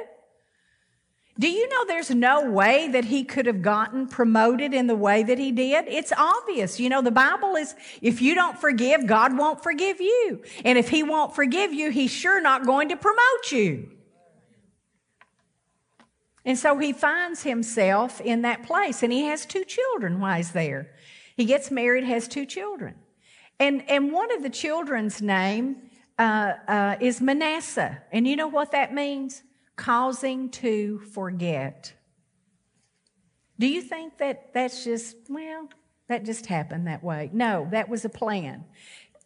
do 1.39 1.49
you 1.49 1.69
know 1.69 1.85
there's 1.85 2.11
no 2.11 2.51
way 2.51 2.89
that 2.89 3.05
he 3.05 3.23
could 3.23 3.45
have 3.45 3.61
gotten 3.61 4.07
promoted 4.07 4.73
in 4.73 4.87
the 4.87 4.95
way 4.95 5.23
that 5.23 5.39
he 5.39 5.53
did? 5.53 5.85
It's 5.87 6.11
obvious. 6.11 6.81
You 6.81 6.89
know, 6.89 7.01
the 7.01 7.11
Bible 7.11 7.55
is, 7.55 7.75
if 8.01 8.21
you 8.21 8.35
don't 8.35 8.59
forgive, 8.59 9.07
God 9.07 9.37
won't 9.37 9.63
forgive 9.63 10.01
you. 10.01 10.43
And 10.65 10.77
if 10.77 10.89
he 10.89 11.01
won't 11.01 11.33
forgive 11.33 11.73
you, 11.73 11.91
he's 11.91 12.11
sure 12.11 12.41
not 12.41 12.65
going 12.65 12.89
to 12.89 12.97
promote 12.97 13.51
you. 13.53 13.89
And 16.43 16.57
so 16.57 16.77
he 16.77 16.91
finds 16.91 17.43
himself 17.43 18.19
in 18.19 18.41
that 18.41 18.63
place 18.63 19.01
and 19.01 19.13
he 19.13 19.23
has 19.23 19.45
two 19.45 19.63
children 19.63 20.19
while 20.19 20.35
he's 20.35 20.51
there. 20.51 20.91
He 21.37 21.45
gets 21.45 21.71
married, 21.71 22.03
has 22.03 22.27
two 22.27 22.45
children. 22.45 22.95
And, 23.61 23.89
and 23.89 24.11
one 24.11 24.35
of 24.35 24.43
the 24.43 24.49
children's 24.49 25.21
name 25.21 25.89
uh, 26.17 26.53
uh, 26.67 26.95
is 26.99 27.21
Manasseh. 27.21 28.01
And 28.11 28.27
you 28.27 28.35
know 28.35 28.47
what 28.47 28.71
that 28.71 28.93
means? 28.93 29.43
Causing 29.79 30.49
to 30.49 30.99
forget. 31.13 31.93
Do 33.57 33.65
you 33.65 33.81
think 33.81 34.17
that 34.17 34.53
that's 34.53 34.83
just, 34.83 35.15
well, 35.29 35.69
that 36.09 36.25
just 36.25 36.47
happened 36.47 36.87
that 36.87 37.01
way? 37.01 37.29
No, 37.31 37.67
that 37.71 37.87
was 37.87 38.03
a 38.03 38.09
plan. 38.09 38.65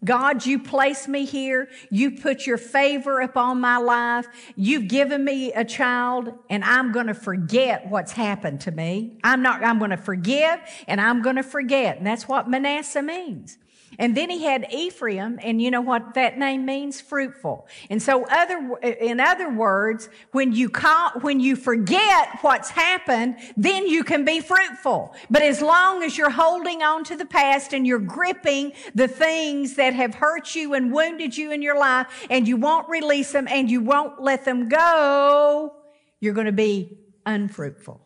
God, 0.06 0.46
you 0.46 0.60
place 0.60 1.08
me 1.08 1.26
here. 1.26 1.70
You 1.90 2.12
put 2.12 2.46
your 2.46 2.58
favor 2.58 3.22
upon 3.22 3.62
my 3.62 3.78
life. 3.78 4.28
You've 4.56 4.88
given 4.88 5.24
me 5.24 5.54
a 5.54 5.66
child 5.66 6.34
and 6.50 6.64
I'm 6.64 6.92
going 6.92 7.08
to 7.08 7.14
forget 7.14 7.90
what's 7.90 8.12
happened 8.12 8.62
to 8.62 8.72
me. 8.72 9.18
I'm 9.24 9.42
not, 9.42 9.64
I'm 9.64 9.80
going 9.80 9.92
to 9.92 9.98
forgive 9.98 10.60
and 10.88 11.02
I'm 11.02 11.24
going 11.24 11.38
to 11.38 11.44
forget. 11.44 11.98
And 11.98 12.06
that's 12.06 12.28
what 12.28 12.48
Manasseh 12.48 13.02
means. 13.02 13.58
And 14.00 14.16
then 14.16 14.30
he 14.30 14.44
had 14.44 14.68
Ephraim, 14.72 15.40
and 15.42 15.62
you 15.62 15.72
know 15.72 15.82
what 15.82 16.14
that 16.16 16.38
name 16.38 16.66
means? 16.66 17.02
Fruitful. 17.02 17.68
And 17.90 18.02
so 18.02 18.26
other, 18.26 18.78
in 18.82 19.20
other 19.20 19.50
words, 19.50 20.10
when 20.32 20.54
you 20.54 20.70
call, 20.70 21.12
when 21.22 21.40
you 21.40 21.56
forget 21.56 22.40
what's 22.42 22.70
happened, 22.70 23.38
then 23.58 23.88
you 23.88 24.04
can 24.04 24.26
be 24.26 24.40
fruitful. 24.40 25.16
But 25.30 25.42
as 25.42 25.62
long 25.62 26.04
as 26.04 26.18
you're 26.18 26.30
holding 26.30 26.82
on 26.82 27.04
to 27.06 27.16
the 27.16 27.26
past 27.26 27.74
and 27.74 27.86
you're 27.86 28.00
gripping 28.00 28.74
the 28.96 29.08
things 29.08 29.76
that 29.76 29.94
have 29.94 30.16
hurt 30.16 30.56
you 30.56 30.74
and 30.74 30.92
wounded 30.92 31.38
you 31.38 31.52
in 31.52 31.62
your 31.62 31.78
life, 31.78 32.08
and 32.30 32.48
you 32.48 32.58
won't 32.58 32.90
release 32.90 33.32
them 33.32 33.48
and 33.48 33.70
you 33.70 33.82
won't 33.82 34.22
let 34.22 34.46
them 34.46 34.70
go, 34.70 35.76
you're 36.20 36.34
going 36.34 36.46
to 36.46 36.52
be 36.52 36.98
unfruitful. 37.26 38.02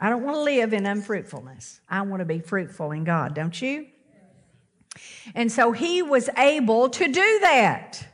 I 0.00 0.10
don't 0.10 0.24
want 0.24 0.36
to 0.36 0.42
live 0.42 0.72
in 0.72 0.84
unfruitfulness. 0.84 1.80
I 1.88 2.02
want 2.02 2.20
to 2.20 2.24
be 2.24 2.40
fruitful 2.40 2.90
in 2.90 3.04
God, 3.04 3.34
don't 3.34 3.62
you? 3.62 3.86
And 5.34 5.50
so 5.50 5.72
he 5.72 6.02
was 6.02 6.28
able 6.36 6.88
to 6.90 7.08
do 7.08 7.38
that. 7.40 8.06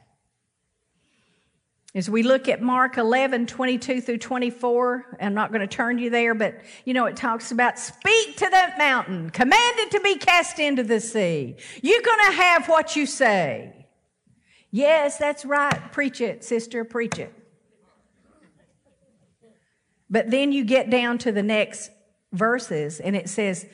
As 1.95 2.09
we 2.09 2.23
look 2.23 2.49
at 2.49 2.61
Mark 2.61 2.99
11, 2.99 3.47
22 3.47 4.01
through 4.03 4.19
24, 4.19 5.19
I'm 5.21 5.35
not 5.35 5.51
going 5.51 5.63
to 5.63 5.67
turn 5.67 5.99
you 5.99 6.11
there, 6.11 6.35
but 6.35 6.61
you 6.85 6.95
know, 6.95 7.07
it 7.07 7.17
talks 7.17 7.51
about 7.51 7.79
speak 7.79 8.37
to 8.37 8.49
that 8.51 8.77
mountain, 8.79 9.31
command 9.31 9.79
it 9.79 9.91
to 9.93 10.01
be 10.01 10.17
cast 10.17 10.59
into 10.59 10.85
the 10.85 11.01
sea. 11.01 11.57
You're 11.83 12.03
going 12.03 12.27
to 12.27 12.37
have 12.37 12.69
what 12.69 12.95
you 12.95 13.07
say. 13.07 13.87
Yes, 14.71 15.17
that's 15.17 15.45
right. 15.47 15.91
Preach 15.91 16.21
it, 16.21 16.45
sister, 16.45 16.85
preach 16.85 17.19
it. 17.19 17.35
But 20.11 20.31
then 20.31 20.53
you 20.53 20.65
get 20.65 20.91
down 20.91 21.19
to 21.19 21.33
the 21.33 21.43
next 21.43 21.91
verses 22.33 23.01
and 23.01 23.17
it 23.17 23.29
says, 23.29 23.67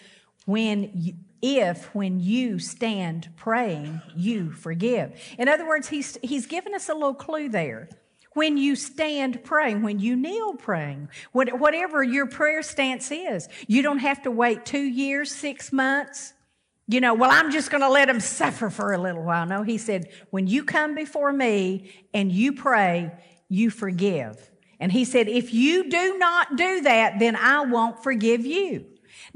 when 0.46 0.90
you, 0.94 1.14
if 1.44 1.94
when 1.94 2.20
you 2.20 2.58
stand 2.58 3.28
praying, 3.36 4.00
you 4.16 4.50
forgive. 4.50 5.20
In 5.38 5.46
other 5.46 5.68
words, 5.68 5.88
he's, 5.88 6.16
he's 6.22 6.46
given 6.46 6.74
us 6.74 6.88
a 6.88 6.94
little 6.94 7.12
clue 7.12 7.50
there. 7.50 7.90
when 8.34 8.56
you 8.56 8.76
stand 8.76 9.42
praying, 9.44 9.82
when 9.82 9.98
you 9.98 10.16
kneel 10.16 10.54
praying, 10.54 11.08
whatever 11.32 12.02
your 12.02 12.26
prayer 12.26 12.62
stance 12.62 13.10
is. 13.10 13.48
You 13.66 13.82
don't 13.82 13.98
have 13.98 14.22
to 14.22 14.30
wait 14.30 14.66
two 14.66 14.82
years, 14.82 15.32
six 15.32 15.72
months. 15.72 16.34
You 16.86 17.00
know, 17.00 17.14
well, 17.14 17.30
I'm 17.32 17.50
just 17.50 17.70
going 17.70 17.80
to 17.80 17.88
let 17.88 18.08
them 18.08 18.20
suffer 18.20 18.68
for 18.68 18.92
a 18.92 18.98
little 18.98 19.22
while. 19.22 19.46
No, 19.46 19.62
he 19.62 19.78
said, 19.78 20.10
when 20.30 20.46
you 20.46 20.64
come 20.64 20.94
before 20.94 21.32
me 21.32 21.90
and 22.12 22.30
you 22.30 22.52
pray, 22.52 23.12
you 23.48 23.70
forgive. 23.70 24.50
And 24.80 24.92
he 24.92 25.04
said, 25.04 25.28
if 25.28 25.54
you 25.54 25.88
do 25.88 26.18
not 26.18 26.56
do 26.56 26.82
that, 26.82 27.18
then 27.18 27.36
I 27.36 27.64
won't 27.64 28.02
forgive 28.02 28.44
you. 28.44 28.84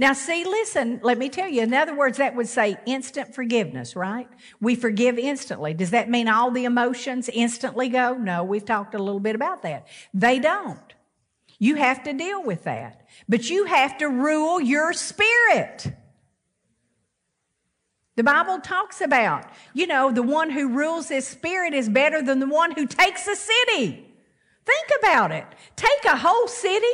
Now, 0.01 0.13
see, 0.13 0.45
listen, 0.45 1.01
let 1.03 1.19
me 1.19 1.29
tell 1.29 1.49
you. 1.49 1.63
In 1.63 1.75
other 1.75 1.95
words, 1.95 2.19
that 2.19 2.37
would 2.37 2.47
say 2.47 2.77
instant 2.87 3.35
forgiveness, 3.35 3.97
right? 3.97 4.29
We 4.61 4.77
forgive 4.77 5.19
instantly. 5.19 5.75
Does 5.75 5.91
that 5.91 6.09
mean 6.09 6.29
all 6.29 6.53
the 6.53 6.65
emotions 6.65 7.29
instantly 7.29 7.89
go? 7.89 8.15
No, 8.15 8.45
we've 8.45 8.65
talked 8.65 8.95
a 8.95 9.03
little 9.03 9.19
bit 9.19 9.35
about 9.35 9.63
that. 9.63 9.89
They 10.15 10.39
don't. 10.39 10.79
You 11.59 11.75
have 11.75 12.05
to 12.05 12.13
deal 12.13 12.45
with 12.45 12.63
that. 12.63 13.09
But 13.29 13.51
you 13.51 13.65
have 13.65 13.99
to 13.99 14.07
rule 14.07 14.61
your 14.61 14.93
spirit. 14.93 15.93
The 18.15 18.23
Bible 18.23 18.61
talks 18.61 19.01
about, 19.01 19.51
you 19.75 19.89
know, 19.89 20.13
the 20.13 20.23
one 20.23 20.51
who 20.51 20.69
rules 20.69 21.09
his 21.09 21.27
spirit 21.27 21.75
is 21.75 21.89
better 21.89 22.23
than 22.23 22.39
the 22.39 22.47
one 22.47 22.71
who 22.71 22.87
takes 22.87 23.27
a 23.27 23.35
city. 23.35 24.07
Think 24.65 25.01
about 25.01 25.33
it. 25.33 25.47
Take 25.75 26.05
a 26.05 26.17
whole 26.17 26.47
city 26.47 26.87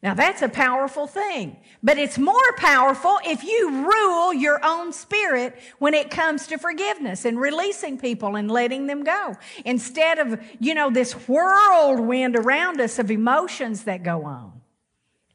now 0.00 0.14
that's 0.14 0.42
a 0.42 0.48
powerful 0.48 1.08
thing, 1.08 1.56
but 1.82 1.98
it's 1.98 2.18
more 2.18 2.52
powerful 2.56 3.18
if 3.24 3.42
you 3.42 3.84
rule 3.84 4.32
your 4.32 4.64
own 4.64 4.92
spirit 4.92 5.58
when 5.80 5.92
it 5.92 6.08
comes 6.08 6.46
to 6.48 6.58
forgiveness 6.58 7.24
and 7.24 7.38
releasing 7.40 7.98
people 7.98 8.36
and 8.36 8.48
letting 8.48 8.86
them 8.86 9.02
go. 9.02 9.34
Instead 9.64 10.20
of, 10.20 10.40
you 10.60 10.74
know, 10.74 10.88
this 10.88 11.12
whirlwind 11.26 12.36
around 12.36 12.80
us 12.80 13.00
of 13.00 13.10
emotions 13.10 13.84
that 13.84 14.04
go 14.04 14.24
on. 14.24 14.60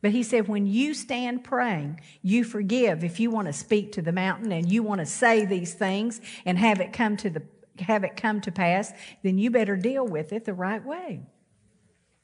But 0.01 0.11
he 0.11 0.23
said, 0.23 0.47
when 0.47 0.65
you 0.65 0.93
stand 0.93 1.43
praying, 1.43 1.99
you 2.21 2.45
forgive. 2.45 3.03
If 3.03 3.19
you 3.19 3.31
want 3.31 3.47
to 3.47 3.53
speak 3.53 3.91
to 3.93 4.01
the 4.01 4.11
mountain 4.13 4.53
and 4.53 4.71
you 4.71 4.81
want 4.81 4.99
to 4.99 5.05
say 5.05 5.45
these 5.45 5.73
things 5.73 6.21
and 6.45 6.57
have 6.57 6.79
it 6.79 6.93
come 6.93 7.17
to 7.17 7.29
the, 7.29 7.43
have 7.79 8.05
it 8.05 8.15
come 8.15 8.39
to 8.41 8.51
pass, 8.51 8.93
then 9.23 9.37
you 9.37 9.51
better 9.51 9.75
deal 9.75 10.05
with 10.05 10.31
it 10.31 10.45
the 10.45 10.53
right 10.53 10.83
way 10.85 11.21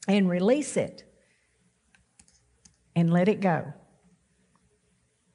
and 0.08 0.30
release 0.30 0.78
it 0.78 1.04
and 3.00 3.12
let 3.12 3.28
it 3.28 3.40
go. 3.40 3.74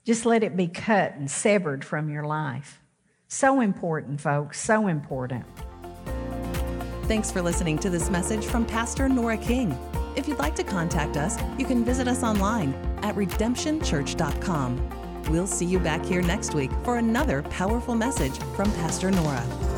Just 0.04 0.26
let 0.26 0.42
it 0.42 0.56
be 0.56 0.68
cut 0.68 1.14
and 1.14 1.30
severed 1.30 1.84
from 1.84 2.10
your 2.10 2.24
life. 2.24 2.80
So 3.28 3.60
important, 3.60 4.20
folks, 4.20 4.60
so 4.60 4.86
important. 4.86 5.44
Thanks 7.04 7.30
for 7.30 7.42
listening 7.42 7.78
to 7.78 7.90
this 7.90 8.10
message 8.10 8.44
from 8.44 8.64
Pastor 8.64 9.08
Nora 9.08 9.36
King. 9.36 9.76
If 10.16 10.28
you'd 10.28 10.38
like 10.38 10.54
to 10.56 10.64
contact 10.64 11.16
us, 11.16 11.36
you 11.58 11.66
can 11.66 11.84
visit 11.84 12.06
us 12.06 12.22
online 12.22 12.74
at 13.02 13.14
redemptionchurch.com. 13.16 15.24
We'll 15.30 15.46
see 15.46 15.66
you 15.66 15.78
back 15.78 16.04
here 16.04 16.22
next 16.22 16.54
week 16.54 16.70
for 16.82 16.98
another 16.98 17.42
powerful 17.42 17.94
message 17.94 18.36
from 18.54 18.70
Pastor 18.72 19.10
Nora. 19.10 19.74